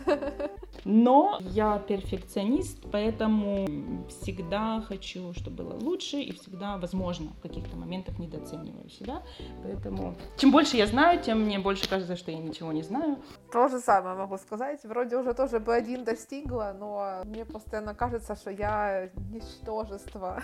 Но 0.84 1.38
я 1.40 1.78
перфекционист, 1.78 2.78
поэтому 2.90 3.66
всегда 4.08 4.80
хочу, 4.86 5.32
чтобы 5.34 5.64
было 5.64 5.74
лучше, 5.74 6.18
и 6.18 6.32
всегда, 6.32 6.78
возможно, 6.78 7.30
в 7.38 7.40
каких-то 7.40 7.76
моментах 7.76 8.18
недооцениваю 8.18 8.88
себя. 8.88 9.22
Поэтому 9.62 10.14
чем 10.38 10.52
больше 10.52 10.76
я 10.76 10.86
знаю, 10.86 11.20
тем 11.20 11.40
мне 11.40 11.58
больше 11.58 11.88
кажется, 11.88 12.16
что 12.16 12.30
я 12.30 12.38
ничего 12.38 12.72
не 12.72 12.82
знаю. 12.82 13.18
То 13.52 13.68
же 13.68 13.78
самое 13.80 14.16
могу 14.16 14.38
сказать. 14.38 14.84
Вроде 14.84 15.16
уже 15.16 15.34
тоже 15.34 15.58
B1 15.58 16.04
достигла, 16.04 16.74
но 16.78 17.22
мне 17.24 17.44
постоянно 17.44 17.94
кажется, 17.94 18.36
что 18.36 18.50
я 18.50 19.10
ничтожество. 19.30 20.42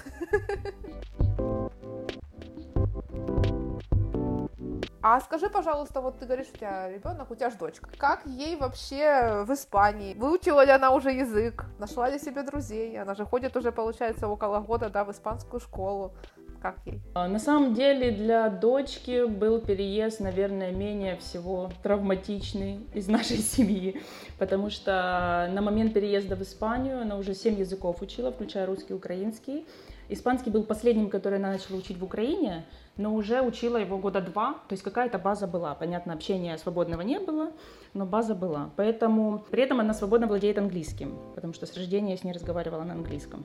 А 5.08 5.20
скажи, 5.20 5.48
пожалуйста, 5.48 6.00
вот 6.00 6.18
ты 6.18 6.26
говоришь, 6.26 6.48
у 6.52 6.56
тебя 6.56 6.90
ребенок, 6.90 7.30
у 7.30 7.36
тебя 7.36 7.48
же 7.48 7.56
дочка. 7.56 7.88
Как 7.96 8.26
ей 8.26 8.56
вообще 8.56 9.44
в 9.46 9.52
Испании? 9.52 10.14
Выучила 10.14 10.64
ли 10.64 10.72
она 10.72 10.90
уже 10.90 11.12
язык? 11.12 11.64
Нашла 11.78 12.10
ли 12.10 12.18
себе 12.18 12.42
друзей? 12.42 13.00
Она 13.00 13.14
же 13.14 13.24
ходит 13.24 13.56
уже, 13.56 13.70
получается, 13.70 14.26
около 14.26 14.58
года, 14.58 14.90
да, 14.90 15.04
в 15.04 15.12
испанскую 15.12 15.60
школу. 15.60 16.12
Как 16.60 16.78
ей? 16.86 17.00
А, 17.14 17.28
на 17.28 17.38
самом 17.38 17.74
деле 17.74 18.10
для 18.10 18.48
дочки 18.48 19.26
был 19.26 19.60
переезд, 19.60 20.18
наверное, 20.18 20.72
менее 20.72 21.16
всего 21.18 21.70
травматичный 21.84 22.80
из 22.92 23.06
нашей 23.06 23.36
семьи, 23.54 24.02
потому 24.40 24.70
что 24.70 25.48
на 25.52 25.62
момент 25.62 25.94
переезда 25.94 26.34
в 26.34 26.42
Испанию 26.42 27.02
она 27.02 27.16
уже 27.16 27.32
семь 27.32 27.56
языков 27.60 28.02
учила, 28.02 28.32
включая 28.32 28.66
русский 28.66 28.94
украинский. 28.94 29.66
Испанский 30.08 30.50
был 30.50 30.62
последним, 30.62 31.10
который 31.10 31.38
она 31.38 31.50
начала 31.50 31.78
учить 31.78 31.98
в 31.98 32.04
Украине, 32.04 32.64
но 32.96 33.14
уже 33.14 33.42
учила 33.42 33.76
его 33.76 33.98
года 33.98 34.20
два, 34.20 34.54
то 34.68 34.72
есть 34.72 34.82
какая-то 34.82 35.18
база 35.18 35.46
была. 35.46 35.74
Понятно, 35.74 36.12
общения 36.12 36.56
свободного 36.58 37.02
не 37.02 37.18
было, 37.18 37.52
но 37.92 38.06
база 38.06 38.34
была. 38.34 38.70
Поэтому 38.76 39.44
при 39.50 39.62
этом 39.62 39.80
она 39.80 39.94
свободно 39.94 40.26
владеет 40.26 40.58
английским, 40.58 41.18
потому 41.34 41.52
что 41.52 41.66
с 41.66 41.76
рождения 41.76 42.12
я 42.12 42.16
с 42.16 42.24
ней 42.24 42.32
разговаривала 42.32 42.84
на 42.84 42.92
английском. 42.92 43.44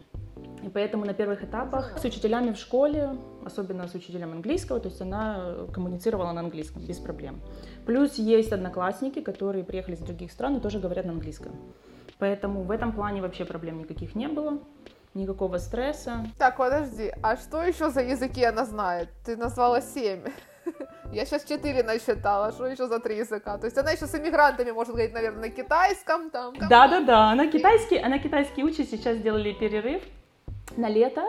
И 0.64 0.70
поэтому 0.70 1.06
на 1.06 1.14
первых 1.14 1.44
этапах 1.44 1.98
с 1.98 2.06
учителями 2.06 2.52
в 2.52 2.58
школе, 2.58 3.18
особенно 3.44 3.88
с 3.88 3.96
учителем 3.96 4.32
английского, 4.32 4.80
то 4.80 4.90
есть 4.90 5.02
она 5.02 5.56
коммуницировала 5.74 6.32
на 6.32 6.42
английском 6.42 6.86
без 6.86 7.00
проблем. 7.00 7.42
Плюс 7.88 8.20
есть 8.20 8.52
одноклассники, 8.52 9.22
которые 9.22 9.64
приехали 9.64 9.96
из 9.96 10.00
других 10.00 10.32
стран 10.32 10.58
и 10.58 10.60
тоже 10.60 10.80
говорят 10.80 11.06
на 11.06 11.14
английском. 11.14 11.54
Поэтому 12.20 12.62
в 12.62 12.70
этом 12.70 12.92
плане 12.92 13.22
вообще 13.22 13.46
проблем 13.46 13.80
никаких 13.80 14.14
не 14.14 14.28
было. 14.28 14.60
Никакого 15.14 15.58
стресса. 15.58 16.26
Так, 16.38 16.58
подожди, 16.58 17.12
а 17.22 17.38
что 17.38 17.64
еще 17.64 17.90
за 17.90 18.02
языки 18.02 18.44
она 18.44 18.66
знает? 18.66 19.10
Ты 19.26 19.38
назвала 19.38 19.82
семь. 19.82 20.24
Я 21.12 21.26
сейчас 21.26 21.44
четыре 21.44 21.84
насчитала, 21.84 22.52
что 22.52 22.68
еще 22.68 22.88
за 22.88 23.00
три 23.00 23.18
языка? 23.18 23.58
То 23.58 23.66
есть 23.66 23.78
она 23.78 23.92
еще 23.92 24.08
с 24.08 24.16
иммигрантами 24.16 24.72
может 24.72 24.94
говорить, 24.94 25.14
наверное, 25.14 25.42
на 25.42 25.50
китайском 25.50 26.30
там. 26.30 26.54
Да-да-да, 26.70 27.32
она 27.32 27.48
китайский, 27.48 27.98
она 27.98 28.20
китайский 28.20 28.64
учит, 28.64 28.90
сейчас 28.90 29.18
сделали 29.18 29.52
перерыв 29.52 30.02
на 30.78 30.90
лето. 30.90 31.24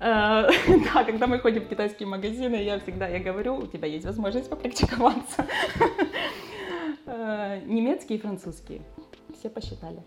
Э, 0.00 0.48
да, 0.94 1.04
когда 1.04 1.26
мы 1.26 1.40
ходим 1.40 1.64
в 1.64 1.68
китайские 1.68 2.08
магазины, 2.08 2.56
я 2.56 2.78
всегда, 2.78 3.08
я 3.08 3.18
говорю, 3.18 3.56
у 3.56 3.66
тебя 3.66 3.88
есть 3.88 4.06
возможность 4.06 4.48
попрактиковаться. 4.48 5.46
Э, 7.10 7.62
немецкий 7.64 8.16
и 8.16 8.18
французский. 8.18 8.82
Все 9.32 9.48
посчитали. 9.48 10.02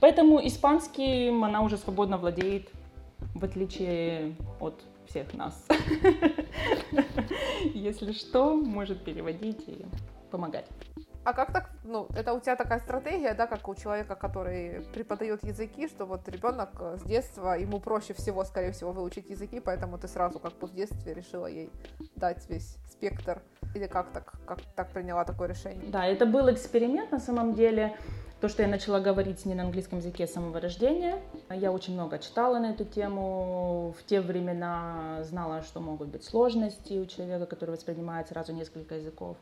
Поэтому 0.00 0.44
испанским 0.46 1.44
она 1.44 1.62
уже 1.62 1.76
свободно 1.76 2.18
владеет, 2.18 2.68
в 3.34 3.44
отличие 3.44 4.34
от 4.60 4.80
всех 5.06 5.34
нас. 5.34 5.66
Если 7.74 8.12
что, 8.12 8.54
может 8.54 9.04
переводить 9.04 9.68
и 9.68 9.84
помогать. 10.30 10.66
А 11.24 11.32
как 11.32 11.52
так, 11.52 11.70
ну, 11.84 12.06
это 12.14 12.34
у 12.34 12.40
тебя 12.40 12.54
такая 12.54 12.80
стратегия, 12.80 13.32
да, 13.32 13.46
как 13.46 13.66
у 13.66 13.74
человека, 13.74 14.14
который 14.14 14.82
преподает 14.92 15.42
языки, 15.42 15.88
что 15.88 16.04
вот 16.04 16.28
ребенок 16.28 16.68
с 16.98 17.02
детства, 17.02 17.58
ему 17.58 17.80
проще 17.80 18.12
всего, 18.12 18.44
скорее 18.44 18.72
всего, 18.72 18.92
выучить 18.92 19.30
языки, 19.30 19.58
поэтому 19.58 19.96
ты 19.96 20.06
сразу 20.06 20.38
как 20.38 20.52
бы 20.58 20.66
в 20.66 20.74
детстве 20.74 21.14
решила 21.14 21.46
ей 21.46 21.70
дать 22.16 22.46
весь 22.50 22.76
спектр, 22.90 23.40
или 23.74 23.86
как 23.86 24.10
так, 24.12 24.34
как 24.46 24.60
так 24.76 24.90
приняла 24.90 25.24
такое 25.24 25.48
решение? 25.48 25.90
Да, 25.90 26.04
это 26.04 26.26
был 26.26 26.52
эксперимент 26.52 27.10
на 27.10 27.20
самом 27.20 27.54
деле, 27.54 27.96
то, 28.44 28.48
что 28.50 28.60
я 28.60 28.68
начала 28.68 29.00
говорить 29.00 29.46
не 29.46 29.54
на 29.54 29.62
английском 29.62 30.00
языке 30.00 30.26
с 30.26 30.34
самого 30.34 30.60
рождения. 30.60 31.18
Я 31.48 31.72
очень 31.72 31.94
много 31.94 32.18
читала 32.18 32.58
на 32.58 32.72
эту 32.72 32.84
тему. 32.84 33.94
В 33.98 34.04
те 34.04 34.20
времена 34.20 35.20
знала, 35.22 35.62
что 35.62 35.80
могут 35.80 36.08
быть 36.08 36.24
сложности 36.24 36.98
у 36.98 37.06
человека, 37.06 37.46
который 37.46 37.70
воспринимает 37.70 38.28
сразу 38.28 38.52
несколько 38.52 38.96
языков. 38.96 39.38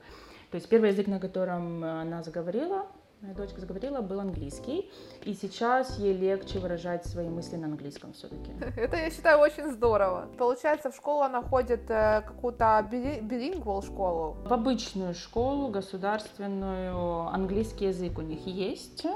То 0.53 0.55
есть 0.55 0.69
первый 0.69 0.91
язык, 0.91 1.09
на 1.09 1.19
котором 1.19 1.83
она 1.83 2.23
заговорила, 2.23 2.87
моя 3.23 3.35
дочка 3.35 3.61
заговорила, 3.61 4.01
был 4.01 4.21
английский. 4.21 4.91
И 5.25 5.35
сейчас 5.35 5.99
ей 5.99 6.13
легче 6.13 6.59
выражать 6.59 7.07
свои 7.07 7.29
мысли 7.29 7.57
на 7.57 7.67
английском 7.67 8.13
все-таки. 8.13 8.53
Это, 8.77 8.97
я 8.97 9.11
считаю, 9.11 9.39
очень 9.39 9.71
здорово. 9.73 10.29
Получается, 10.39 10.91
в 10.91 10.97
школу 10.97 11.23
она 11.23 11.43
ходит 11.43 11.89
э, 11.89 12.23
какую-то 12.23 12.87
билингвал 12.91 13.83
школу? 13.83 14.37
В 14.45 14.53
обычную 14.53 15.15
школу, 15.15 15.69
государственную, 15.69 17.29
английский 17.29 17.87
язык 17.87 18.19
у 18.19 18.23
них 18.23 18.47
есть, 18.47 19.07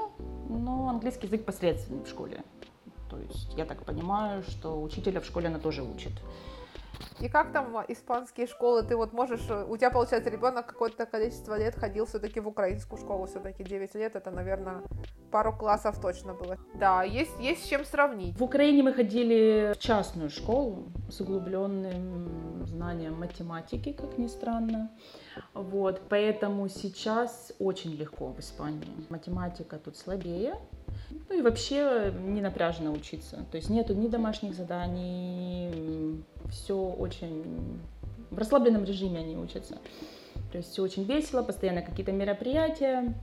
но 0.49 0.89
английский 0.89 1.27
язык 1.27 1.45
посредственный 1.45 2.03
в 2.03 2.07
школе. 2.07 2.43
То 3.09 3.17
есть 3.17 3.53
я 3.57 3.65
так 3.65 3.83
понимаю, 3.83 4.43
что 4.43 4.81
учителя 4.81 5.19
в 5.19 5.25
школе 5.25 5.47
она 5.47 5.59
тоже 5.59 5.83
учит. 5.83 6.13
И 7.19 7.29
как 7.29 7.51
там 7.51 7.75
испанские 7.87 8.47
школы? 8.47 8.83
Ты 8.83 8.95
вот 8.95 9.13
можешь, 9.13 9.49
у 9.49 9.77
тебя, 9.77 9.89
получается, 9.89 10.29
ребенок 10.29 10.65
какое-то 10.67 11.05
количество 11.05 11.57
лет 11.57 11.75
ходил 11.75 12.05
все-таки 12.05 12.39
в 12.39 12.47
украинскую 12.47 12.99
школу, 12.99 13.25
все-таки 13.25 13.63
9 13.63 13.95
лет, 13.95 14.15
это, 14.15 14.31
наверное, 14.31 14.83
пару 15.31 15.55
классов 15.55 15.99
точно 15.99 16.33
было. 16.33 16.57
Да, 16.75 17.03
есть, 17.03 17.39
есть 17.39 17.65
с 17.65 17.67
чем 17.67 17.85
сравнить. 17.85 18.37
В 18.37 18.43
Украине 18.43 18.83
мы 18.83 18.93
ходили 18.93 19.73
в 19.75 19.79
частную 19.79 20.29
школу 20.29 20.91
с 21.09 21.19
углубленным 21.21 22.65
знанием 22.67 23.19
математики, 23.19 23.93
как 23.93 24.17
ни 24.17 24.27
странно. 24.27 24.91
Вот, 25.53 26.01
поэтому 26.09 26.69
сейчас 26.69 27.53
очень 27.59 27.95
легко 27.95 28.27
в 28.27 28.39
Испании. 28.39 28.87
Математика 29.09 29.77
тут 29.77 29.97
слабее, 29.97 30.55
ну 31.29 31.37
и 31.37 31.41
вообще 31.41 32.13
не 32.25 32.41
напряжно 32.41 32.91
учиться. 32.91 33.45
То 33.51 33.57
есть 33.57 33.69
нету 33.69 33.93
ни 33.93 34.07
домашних 34.07 34.53
заданий, 34.53 35.66
все 36.51 36.77
очень 36.77 37.79
в 38.29 38.37
расслабленном 38.37 38.83
режиме 38.83 39.19
они 39.19 39.37
учатся. 39.37 39.77
То 40.51 40.57
есть 40.57 40.71
все 40.71 40.83
очень 40.83 41.03
весело, 41.03 41.43
постоянно 41.43 41.81
какие-то 41.81 42.11
мероприятия. 42.11 43.13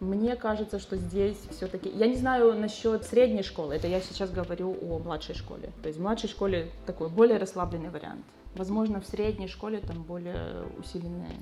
Мне 0.00 0.36
кажется, 0.36 0.78
что 0.78 0.96
здесь 0.96 1.38
все-таки... 1.50 1.88
Я 1.88 2.06
не 2.06 2.16
знаю 2.16 2.52
насчет 2.54 3.04
средней 3.04 3.42
школы, 3.42 3.74
это 3.74 3.86
я 3.86 4.00
сейчас 4.00 4.30
говорю 4.30 4.76
о 4.82 4.98
младшей 4.98 5.34
школе. 5.34 5.70
То 5.82 5.88
есть 5.88 5.98
в 5.98 6.02
младшей 6.02 6.28
школе 6.28 6.68
такой 6.84 7.08
более 7.08 7.38
расслабленный 7.38 7.88
вариант. 7.88 8.24
Возможно, 8.54 9.00
в 9.00 9.06
средней 9.06 9.48
школе 9.48 9.80
там 9.80 10.02
более 10.02 10.64
усиленные 10.78 11.38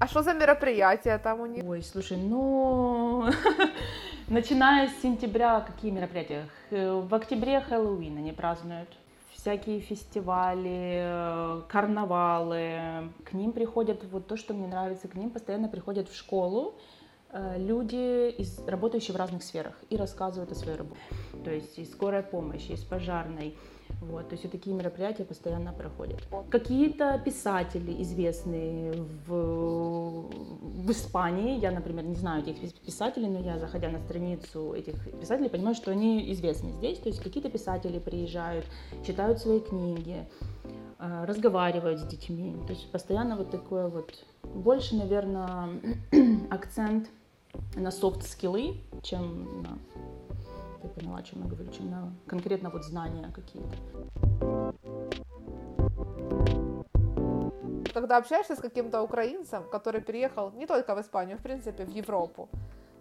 а 0.00 0.06
что 0.06 0.22
за 0.22 0.32
мероприятия 0.32 1.18
там 1.18 1.40
у 1.40 1.46
них? 1.46 1.64
Ой, 1.64 1.82
слушай, 1.82 2.16
ну, 2.16 3.28
начиная 4.28 4.88
с 4.88 5.02
сентября, 5.02 5.60
какие 5.60 5.90
мероприятия? 5.90 6.46
В 6.70 7.12
октябре 7.14 7.60
Хэллоуин 7.60 8.18
они 8.18 8.32
празднуют. 8.32 8.88
Всякие 9.40 9.78
фестивали, 9.78 10.98
э, 11.00 11.62
карнавалы. 11.68 13.12
К 13.24 13.32
ним 13.34 13.52
приходят, 13.52 14.02
вот 14.10 14.26
то, 14.26 14.36
что 14.36 14.52
мне 14.52 14.66
нравится, 14.66 15.06
к 15.06 15.14
ним 15.14 15.30
постоянно 15.30 15.68
приходят 15.68 16.08
в 16.08 16.16
школу 16.16 16.74
э, 17.30 17.54
люди, 17.56 18.30
из, 18.30 18.58
работающие 18.66 19.14
в 19.14 19.16
разных 19.16 19.44
сферах, 19.44 19.74
и 19.90 19.96
рассказывают 19.96 20.50
о 20.50 20.56
своей 20.56 20.76
работе. 20.76 21.00
То 21.44 21.52
есть 21.52 21.78
из 21.78 21.92
скорой 21.92 22.24
помощи, 22.24 22.72
из 22.72 22.82
пожарной, 22.82 23.56
вот, 24.00 24.28
то 24.28 24.34
есть 24.34 24.44
вот 24.44 24.52
такие 24.52 24.76
мероприятия 24.76 25.24
постоянно 25.24 25.72
проходят. 25.72 26.22
Какие-то 26.50 27.20
писатели 27.24 28.00
известные 28.02 28.92
в, 29.26 30.30
в 30.30 30.90
Испании, 30.90 31.58
я, 31.58 31.72
например, 31.72 32.04
не 32.04 32.14
знаю 32.14 32.42
этих 32.46 32.74
писателей, 32.74 33.28
но 33.28 33.40
я, 33.40 33.58
заходя 33.58 33.88
на 33.88 33.98
страницу 33.98 34.72
этих 34.72 34.94
писателей, 35.20 35.48
понимаю, 35.48 35.74
что 35.74 35.90
они 35.90 36.32
известны 36.32 36.70
здесь. 36.72 36.98
То 36.98 37.08
есть 37.08 37.20
какие-то 37.20 37.50
писатели 37.50 37.98
приезжают, 37.98 38.66
читают 39.04 39.40
свои 39.40 39.60
книги, 39.60 40.28
э, 40.98 41.24
разговаривают 41.24 41.98
с 42.00 42.04
детьми. 42.04 42.56
То 42.66 42.72
есть 42.74 42.90
постоянно 42.92 43.36
вот 43.36 43.50
такое 43.50 43.88
вот, 43.88 44.12
больше, 44.42 44.94
наверное, 44.94 45.70
акцент 46.50 47.08
на 47.74 47.90
софт-скиллы, 47.90 48.76
чем 49.02 49.62
на 49.62 49.78
ты 50.82 50.88
поняла, 50.88 51.18
о 51.18 51.22
чем 51.22 51.42
я 51.42 51.48
говорю, 51.48 51.70
чем 51.72 51.90
на 51.90 52.12
конкретно 52.26 52.70
вот 52.70 52.84
знания 52.84 53.32
какие-то. 53.34 53.76
Когда 57.94 58.16
общаешься 58.18 58.54
с 58.54 58.60
каким-то 58.60 59.02
украинцем, 59.02 59.64
который 59.70 60.00
переехал 60.00 60.52
не 60.52 60.66
только 60.66 60.94
в 60.94 61.00
Испанию, 61.00 61.38
в 61.38 61.42
принципе, 61.42 61.84
в 61.84 61.90
Европу, 61.90 62.48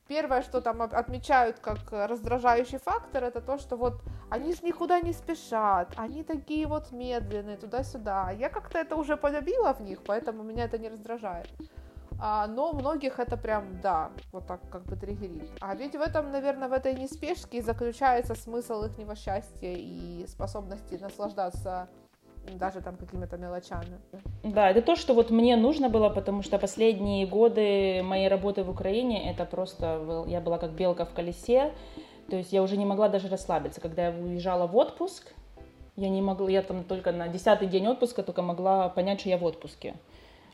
первое, 0.08 0.42
что 0.42 0.62
там 0.62 0.82
отмечают 0.82 1.60
как 1.60 1.78
раздражающий 1.92 2.80
фактор, 2.80 3.24
это 3.24 3.42
то, 3.42 3.58
что 3.58 3.76
вот 3.76 4.02
они 4.30 4.54
же 4.54 4.60
никуда 4.64 5.00
не 5.02 5.14
спешат, 5.14 5.94
они 5.98 6.24
такие 6.24 6.66
вот 6.68 6.92
медленные, 6.92 7.58
туда-сюда. 7.58 8.32
Я 8.32 8.50
как-то 8.50 8.80
это 8.80 8.96
уже 8.96 9.18
полюбила 9.18 9.74
в 9.74 9.82
них, 9.82 10.00
поэтому 10.04 10.44
меня 10.44 10.66
это 10.66 10.78
не 10.78 10.90
раздражает. 10.90 11.48
А, 12.20 12.48
но 12.48 12.74
многих 12.74 13.20
это 13.20 13.38
прям, 13.38 13.80
да, 13.82 14.12
вот 14.32 14.48
так 14.48 14.60
как 14.70 14.84
бы 14.86 14.96
триггерит. 14.96 15.50
А 15.62 15.76
ведь 15.76 15.96
в 15.96 16.02
этом, 16.02 16.32
наверное, 16.32 16.68
в 16.68 16.74
этой 16.74 16.96
неспешке 16.96 17.62
заключается 17.62 18.36
смысл 18.36 18.84
их 18.84 19.18
счастья 19.18 19.74
и 19.74 20.26
способности 20.28 20.96
наслаждаться 20.96 21.88
даже 22.56 22.82
там 22.82 22.96
какими-то 22.96 23.38
мелочами. 23.38 24.00
Да, 24.44 24.70
это 24.70 24.82
то, 24.82 24.96
что 24.96 25.14
вот 25.14 25.30
мне 25.32 25.56
нужно 25.58 25.90
было, 25.90 26.10
потому 26.10 26.44
что 26.44 26.58
последние 26.58 27.28
годы 27.28 28.02
моей 28.04 28.30
работы 28.30 28.64
в 28.64 28.70
Украине, 28.70 29.30
это 29.30 29.46
просто, 29.46 30.26
я 30.28 30.40
была 30.40 30.58
как 30.58 30.72
белка 30.72 31.06
в 31.06 31.14
колесе, 31.14 31.74
то 32.30 32.38
есть 32.38 32.54
я 32.54 32.64
уже 32.64 32.78
не 32.78 32.86
могла 32.86 33.10
даже 33.10 33.28
расслабиться. 33.28 33.82
Когда 33.82 34.08
я 34.08 34.12
уезжала 34.12 34.66
в 34.66 34.76
отпуск, 34.76 35.34
я 35.96 36.10
не 36.10 36.22
могла, 36.22 36.50
я 36.50 36.62
там 36.62 36.84
только 36.84 37.12
на 37.12 37.28
десятый 37.28 37.68
день 37.68 37.88
отпуска 37.88 38.24
только 38.24 38.42
могла 38.42 38.90
понять, 38.90 39.20
что 39.20 39.30
я 39.30 39.38
в 39.38 39.44
отпуске 39.44 39.96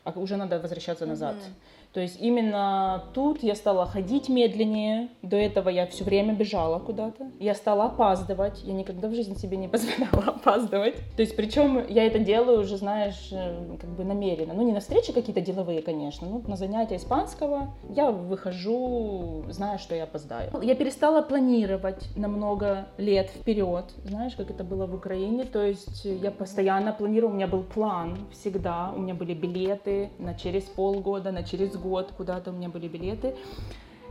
а 0.04 0.12
уже 0.18 0.36
надо 0.36 0.60
возвращаться 0.60 1.06
назад. 1.06 1.34
Mm-hmm. 1.34 1.94
То 1.94 2.00
есть 2.00 2.20
именно 2.20 3.04
тут 3.14 3.42
я 3.42 3.54
стала 3.54 3.86
ходить 3.86 4.28
медленнее. 4.28 5.08
До 5.22 5.36
этого 5.36 5.68
я 5.68 5.86
все 5.86 6.04
время 6.04 6.34
бежала 6.34 6.80
куда-то. 6.80 7.30
Я 7.38 7.54
стала 7.54 7.84
опаздывать. 7.84 8.62
Я 8.64 8.74
никогда 8.74 9.08
в 9.08 9.14
жизни 9.14 9.34
себе 9.34 9.56
не 9.56 9.68
позволяла 9.74 10.24
опаздывать. 10.26 10.96
То 11.16 11.22
есть 11.22 11.36
причем 11.36 11.86
я 11.88 12.04
это 12.04 12.18
делаю 12.18 12.60
уже, 12.60 12.76
знаешь, 12.76 13.28
э, 13.32 13.76
как 13.80 13.90
бы 13.90 14.04
намеренно. 14.04 14.54
Ну 14.54 14.62
не 14.62 14.72
на 14.72 14.80
встречи 14.80 15.12
какие-то 15.12 15.40
деловые, 15.40 15.82
конечно, 15.82 16.28
но 16.28 16.42
на 16.46 16.56
занятия 16.56 16.96
испанского 16.96 17.72
я 17.88 18.10
выхожу, 18.10 19.44
зная, 19.48 19.78
что 19.78 19.94
я 19.94 20.04
опоздаю. 20.04 20.50
Я 20.62 20.74
перестала 20.74 21.22
планировать 21.22 22.08
на 22.16 22.26
много 22.26 22.88
лет 22.98 23.30
вперед. 23.30 23.84
Знаешь, 24.04 24.34
как 24.34 24.50
это 24.50 24.64
было 24.64 24.86
в 24.86 24.94
Украине. 24.94 25.44
То 25.44 25.62
есть 25.64 26.04
я 26.04 26.32
постоянно 26.32 26.92
планировала, 26.92 27.32
у 27.32 27.36
меня 27.36 27.46
был 27.46 27.62
план 27.62 28.18
всегда. 28.32 28.92
У 28.96 28.98
меня 28.98 29.14
были 29.14 29.32
билеты 29.32 29.93
на 30.18 30.34
через 30.34 30.64
полгода, 30.64 31.32
на 31.32 31.42
через 31.42 31.76
год 31.76 31.94
год 31.94 32.12
куда-то 32.16 32.50
у 32.50 32.54
меня 32.54 32.68
были 32.68 32.88
билеты. 32.88 33.34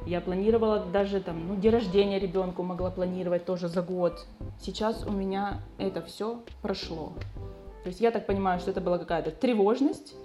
Я 0.06 0.22
планировала 0.22 0.80
даже 0.80 1.20
там, 1.20 1.48
ну, 1.48 1.56
день 1.56 1.72
рождения 1.72 2.20
ребенку 2.20 2.64
могла 2.64 2.92
планировать 2.92 3.46
тоже 3.46 3.68
за 3.68 3.82
год. 3.82 4.26
Сейчас 4.60 5.06
у 5.06 5.12
меня 5.12 5.62
это 5.78 6.02
все 6.02 6.42
прошло. 6.62 7.14
То 7.84 7.90
есть 7.90 8.02
я 8.02 8.12
так 8.12 8.26
понимаю, 8.26 8.60
что 8.60 8.72
это 8.72 8.82
была 8.82 8.98
какая-то 8.98 9.32
тревожность 9.32 10.16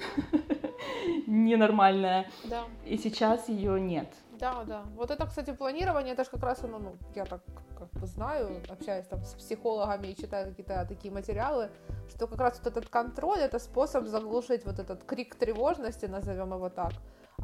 ненормальная. 1.27 2.27
Да. 2.45 2.65
И 2.87 2.97
сейчас 2.97 3.49
ее 3.49 3.81
нет. 3.81 4.09
Да, 4.39 4.65
да. 4.65 4.83
Вот 4.95 5.11
это, 5.11 5.27
кстати, 5.27 5.53
планирование, 5.53 6.15
это 6.15 6.25
же 6.25 6.31
как 6.31 6.43
раз 6.43 6.65
оно, 6.65 6.79
ну, 6.79 6.97
я 7.15 7.25
так 7.25 7.41
как 7.79 7.91
бы 7.91 8.07
знаю, 8.07 8.63
общаясь 8.69 9.07
там 9.07 9.25
с 9.25 9.35
психологами 9.35 10.09
и 10.09 10.17
читаю 10.17 10.49
какие-то 10.51 10.85
такие 10.89 11.13
материалы, 11.13 11.71
что 12.09 12.27
как 12.27 12.41
раз 12.41 12.61
вот 12.63 12.77
этот 12.77 12.89
контроль, 12.89 13.39
это 13.39 13.59
способ 13.59 14.07
заглушить 14.07 14.65
вот 14.65 14.79
этот 14.79 15.05
крик 15.05 15.35
тревожности, 15.35 16.07
назовем 16.07 16.53
его 16.53 16.69
так. 16.69 16.93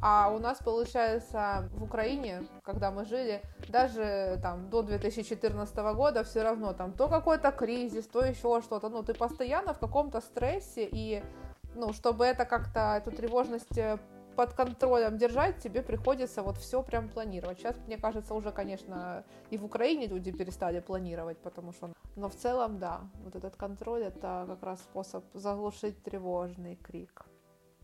А 0.02 0.32
у 0.34 0.38
нас, 0.38 0.58
получается, 0.58 1.68
в 1.72 1.84
Украине, 1.84 2.42
когда 2.64 2.90
мы 2.90 3.04
жили, 3.04 3.42
даже 3.68 4.38
там 4.42 4.68
до 4.68 4.82
2014 4.82 5.76
года 5.94 6.24
все 6.24 6.42
равно 6.42 6.72
там 6.72 6.92
то 6.92 7.08
какой-то 7.08 7.52
кризис, 7.52 8.06
то 8.06 8.24
еще 8.24 8.60
что-то. 8.60 8.88
Ну, 8.88 9.02
ты 9.02 9.14
постоянно 9.14 9.72
в 9.72 9.78
каком-то 9.78 10.20
стрессе, 10.20 10.88
и 10.90 11.22
ну, 11.74 11.92
чтобы 11.92 12.24
это 12.24 12.44
как-то, 12.44 12.96
эту 12.96 13.10
тревожность 13.10 13.78
э, 13.78 13.98
под 14.34 14.54
контролем 14.54 15.18
держать, 15.18 15.58
тебе 15.58 15.82
приходится 15.82 16.42
вот 16.42 16.58
все 16.58 16.82
прям 16.82 17.08
планировать. 17.08 17.58
Сейчас, 17.58 17.76
мне 17.86 17.96
кажется, 17.96 18.34
уже, 18.34 18.52
конечно, 18.52 19.24
и 19.50 19.58
в 19.58 19.64
Украине 19.64 20.06
люди 20.06 20.32
перестали 20.32 20.80
планировать, 20.80 21.38
потому 21.38 21.72
что... 21.72 21.90
Но 22.16 22.28
в 22.28 22.34
целом, 22.34 22.78
да, 22.78 23.00
вот 23.24 23.36
этот 23.36 23.56
контроль— 23.56 24.02
это 24.04 24.44
как 24.48 24.62
раз 24.62 24.80
способ 24.80 25.24
заглушить 25.34 26.02
тревожный 26.02 26.76
крик. 26.76 27.26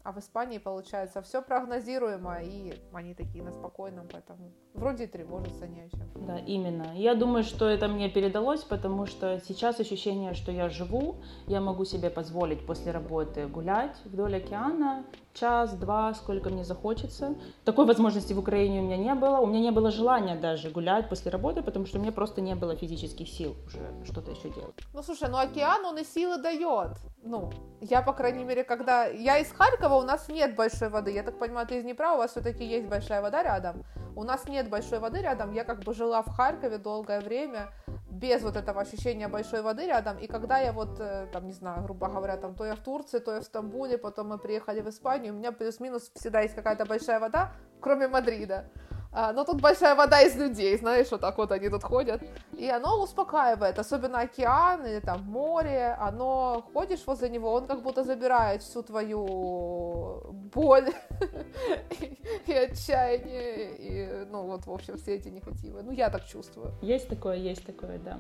А 0.02 0.12
в 0.12 0.18
Испании, 0.18 0.58
получается, 0.58 1.20
все 1.20 1.42
прогнозируемо, 1.42 2.42
и 2.42 2.74
они 2.94 3.14
такие 3.14 3.44
на 3.44 3.52
спокойном, 3.52 4.06
поэтому 4.10 4.50
вроде 4.72 5.04
и 5.04 5.06
тревожиться 5.06 5.66
не 5.66 5.82
о 5.82 5.88
чем. 5.90 6.26
Да, 6.26 6.38
именно. 6.38 6.94
Я 6.94 7.14
думаю, 7.14 7.44
что 7.44 7.68
это 7.68 7.86
мне 7.86 8.08
передалось, 8.08 8.64
потому 8.64 9.04
что 9.04 9.38
сейчас 9.40 9.78
ощущение, 9.78 10.32
что 10.32 10.52
я 10.52 10.70
живу, 10.70 11.16
я 11.46 11.60
могу 11.60 11.84
себе 11.84 12.08
позволить 12.08 12.64
после 12.66 12.92
работы 12.92 13.46
гулять 13.46 14.00
вдоль 14.06 14.36
океана, 14.36 15.04
час-два, 15.40 16.14
сколько 16.14 16.50
мне 16.50 16.64
захочется. 16.64 17.35
Такой 17.64 17.87
возможности 17.87 18.33
в 18.35 18.38
Украине 18.38 18.81
у 18.81 18.85
меня 18.85 18.96
не 18.96 19.14
было. 19.14 19.38
У 19.38 19.46
меня 19.46 19.61
не 19.61 19.70
было 19.70 19.90
желания 19.90 20.37
даже 20.37 20.70
гулять 20.70 21.09
после 21.09 21.31
работы, 21.31 21.62
потому 21.62 21.87
что 21.87 21.98
у 21.98 22.00
меня 22.03 22.12
просто 22.12 22.40
не 22.40 22.55
было 22.55 22.76
физических 22.76 23.29
сил 23.29 23.57
уже 23.66 23.79
что-то 24.05 24.31
еще 24.31 24.50
делать. 24.50 24.74
Ну, 24.94 25.03
слушай, 25.03 25.29
ну 25.31 25.38
океан, 25.38 25.85
он 25.85 25.98
и 25.98 26.05
силы 26.05 26.37
дает. 26.42 26.92
Ну, 27.22 27.50
я, 27.81 28.03
по 28.03 28.12
крайней 28.12 28.44
мере, 28.44 28.64
когда... 28.64 29.07
Я 29.07 29.38
из 29.38 29.50
Харькова, 29.53 29.94
у 29.94 30.03
нас 30.03 30.29
нет 30.29 30.57
большой 30.57 30.88
воды. 30.90 31.12
Я 31.12 31.22
так 31.22 31.38
понимаю, 31.38 31.66
ты 31.66 31.79
из 31.79 31.85
Днепра, 31.85 32.12
у 32.12 32.18
вас 32.18 32.33
все-таки 32.33 32.64
есть 32.64 32.88
большая 32.88 33.22
вода 33.22 33.42
рядом. 33.42 33.85
У 34.16 34.24
нас 34.24 34.48
нет 34.48 34.68
большой 34.68 34.98
воды 34.98 35.20
рядом. 35.20 35.53
Я 35.55 35.64
как 35.64 35.83
бы 35.85 35.94
жила 35.94 36.22
в 36.22 36.29
Харькове 36.29 36.79
долгое 36.79 37.20
время 37.20 37.72
без 38.11 38.42
вот 38.42 38.57
этого 38.57 38.81
ощущения 38.81 39.29
большой 39.29 39.62
воды 39.62 39.87
рядом. 39.87 40.18
И 40.18 40.27
когда 40.27 40.59
я 40.59 40.73
вот, 40.73 41.01
э, 41.01 41.27
там, 41.33 41.46
не 41.46 41.53
знаю, 41.53 41.83
грубо 41.83 42.09
говоря, 42.09 42.37
там, 42.37 42.55
то 42.55 42.64
я 42.64 42.75
в 42.75 42.81
Турции, 42.81 43.18
то 43.18 43.35
я 43.35 43.40
в 43.40 43.44
Стамбуле, 43.44 43.99
потом 43.99 44.29
мы 44.29 44.38
приехали 44.38 44.81
в 44.81 44.88
Испанию, 44.88 45.33
у 45.33 45.37
меня 45.37 45.53
плюс-минус 45.53 46.11
всегда 46.14 46.40
есть 46.40 46.55
какая-то 46.55 46.85
большая 46.85 47.20
вода, 47.20 47.53
кроме 47.81 48.09
Мадрида. 48.09 48.64
А, 49.12 49.33
но 49.33 49.44
тут 49.44 49.61
большая 49.61 49.96
вода 49.96 50.23
из 50.23 50.37
людей, 50.37 50.77
знаешь, 50.79 51.09
вот 51.11 51.20
так 51.20 51.37
вот 51.38 51.51
они 51.51 51.68
тут 51.68 51.83
ходят. 51.83 52.23
И 52.57 52.68
оно 52.68 53.03
успокаивает, 53.03 53.79
особенно 53.79 54.20
океан 54.20 54.87
или 54.87 55.01
там 55.01 55.25
море, 55.25 55.96
оно, 55.99 56.64
ходишь 56.73 57.01
возле 57.07 57.29
него, 57.29 57.53
он 57.53 57.66
как 57.66 57.83
будто 57.83 58.05
забирает 58.05 58.62
всю 58.62 58.83
твою 58.83 60.20
боль 60.55 60.90
и 62.46 62.53
отчаяние, 62.53 63.77
и, 63.79 64.27
ну 64.31 64.42
вот, 64.42 64.66
в 64.66 64.73
общем, 64.73 64.96
все 64.96 65.16
эти 65.16 65.29
негативы. 65.29 65.83
Ну, 65.83 65.90
я 65.90 66.09
так 66.09 66.25
чувствую. 66.25 66.73
Есть 66.81 67.09
такое, 67.09 67.37
есть 67.37 67.66
такое, 67.66 67.99
да. 67.99 68.16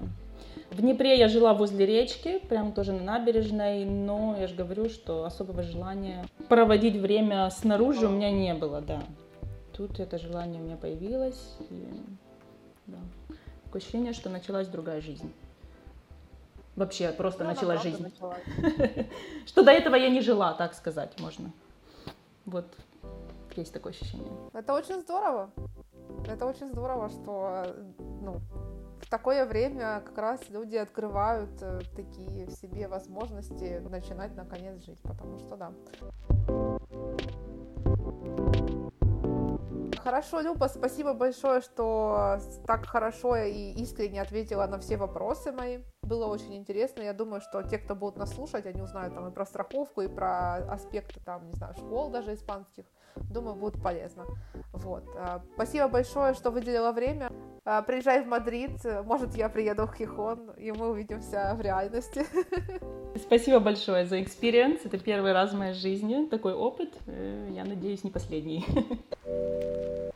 В 0.70 0.80
Днепре 0.80 1.18
я 1.18 1.28
жила 1.28 1.54
возле 1.54 1.86
речки, 1.86 2.38
прям 2.38 2.72
тоже 2.72 2.92
на 2.92 3.18
набережной, 3.18 3.84
но 3.84 4.36
я 4.38 4.48
же 4.48 4.56
говорю, 4.56 4.88
что 4.88 5.24
особого 5.24 5.62
желания 5.62 6.24
проводить 6.48 6.96
время 6.96 7.48
снаружи 7.50 8.06
у 8.06 8.10
меня 8.10 8.32
не 8.32 8.54
было, 8.54 8.80
да 8.80 9.00
тут 9.80 9.98
это 9.98 10.18
желание 10.18 10.60
у 10.60 10.64
меня 10.64 10.76
появилось. 10.76 11.56
И, 11.70 11.88
да. 12.86 12.98
Такое 13.64 13.80
ощущение, 13.80 14.12
что 14.12 14.28
началась 14.28 14.68
другая 14.68 15.00
жизнь. 15.00 15.32
Вообще, 16.76 17.10
просто 17.12 17.44
ну, 17.44 17.50
началась 17.50 17.82
жизнь. 17.82 18.02
Началась. 18.02 18.42
что 19.46 19.62
до 19.62 19.70
этого 19.70 19.94
я 19.94 20.10
не 20.10 20.20
жила, 20.20 20.52
так 20.52 20.74
сказать, 20.74 21.18
можно. 21.18 21.50
Вот, 22.44 22.66
есть 23.56 23.72
такое 23.72 23.92
ощущение. 23.92 24.30
Это 24.52 24.74
очень 24.74 25.00
здорово. 25.00 25.50
Это 26.26 26.44
очень 26.44 26.68
здорово, 26.68 27.08
что 27.08 27.74
ну, 27.98 28.40
в 29.00 29.08
такое 29.08 29.46
время 29.46 30.02
как 30.04 30.18
раз 30.18 30.40
люди 30.50 30.76
открывают 30.76 31.50
э, 31.62 31.80
такие 31.96 32.46
в 32.46 32.50
себе 32.50 32.86
возможности 32.86 33.78
начинать 33.88 34.36
наконец 34.36 34.84
жить, 34.84 35.00
потому 35.02 35.38
что 35.38 35.56
да. 35.56 36.69
Хорошо, 40.02 40.40
Люба, 40.40 40.66
спасибо 40.68 41.12
большое, 41.12 41.60
что 41.60 42.38
так 42.66 42.86
хорошо 42.86 43.36
и 43.36 43.72
искренне 43.72 44.22
ответила 44.22 44.66
на 44.66 44.78
все 44.78 44.96
вопросы 44.96 45.52
мои. 45.52 45.80
Было 46.02 46.26
очень 46.26 46.56
интересно. 46.56 47.02
Я 47.02 47.12
думаю, 47.12 47.42
что 47.42 47.62
те, 47.62 47.78
кто 47.78 47.94
будут 47.94 48.16
нас 48.16 48.32
слушать, 48.32 48.64
они 48.64 48.80
узнают 48.80 49.14
там 49.14 49.28
и 49.28 49.30
про 49.30 49.44
страховку, 49.44 50.00
и 50.00 50.08
про 50.08 50.56
аспекты 50.72 51.20
там, 51.20 51.46
не 51.46 51.52
знаю, 51.52 51.74
школ 51.74 52.10
даже 52.10 52.32
испанских. 52.32 52.86
Думаю, 53.16 53.56
будет 53.56 53.82
полезно. 53.82 54.24
Вот. 54.72 55.04
А, 55.16 55.42
спасибо 55.54 55.88
большое, 55.88 56.32
что 56.32 56.50
выделила 56.50 56.92
время. 56.92 57.30
А, 57.64 57.82
приезжай 57.82 58.22
в 58.22 58.26
Мадрид. 58.26 58.72
Может, 59.04 59.36
я 59.36 59.48
приеду 59.48 59.86
в 59.86 59.94
Хихон, 59.94 60.50
и 60.56 60.72
мы 60.72 60.90
увидимся 60.90 61.54
в 61.56 61.60
реальности. 61.60 62.24
Спасибо 63.16 63.60
большое 63.60 64.06
за 64.06 64.22
experience. 64.22 64.80
Это 64.84 64.98
первый 64.98 65.32
раз 65.32 65.52
в 65.52 65.58
моей 65.58 65.74
жизни 65.74 66.26
такой 66.26 66.54
опыт. 66.54 66.92
Э, 67.06 67.48
я 67.50 67.64
надеюсь, 67.64 68.04
не 68.04 68.10
последний. 68.10 68.64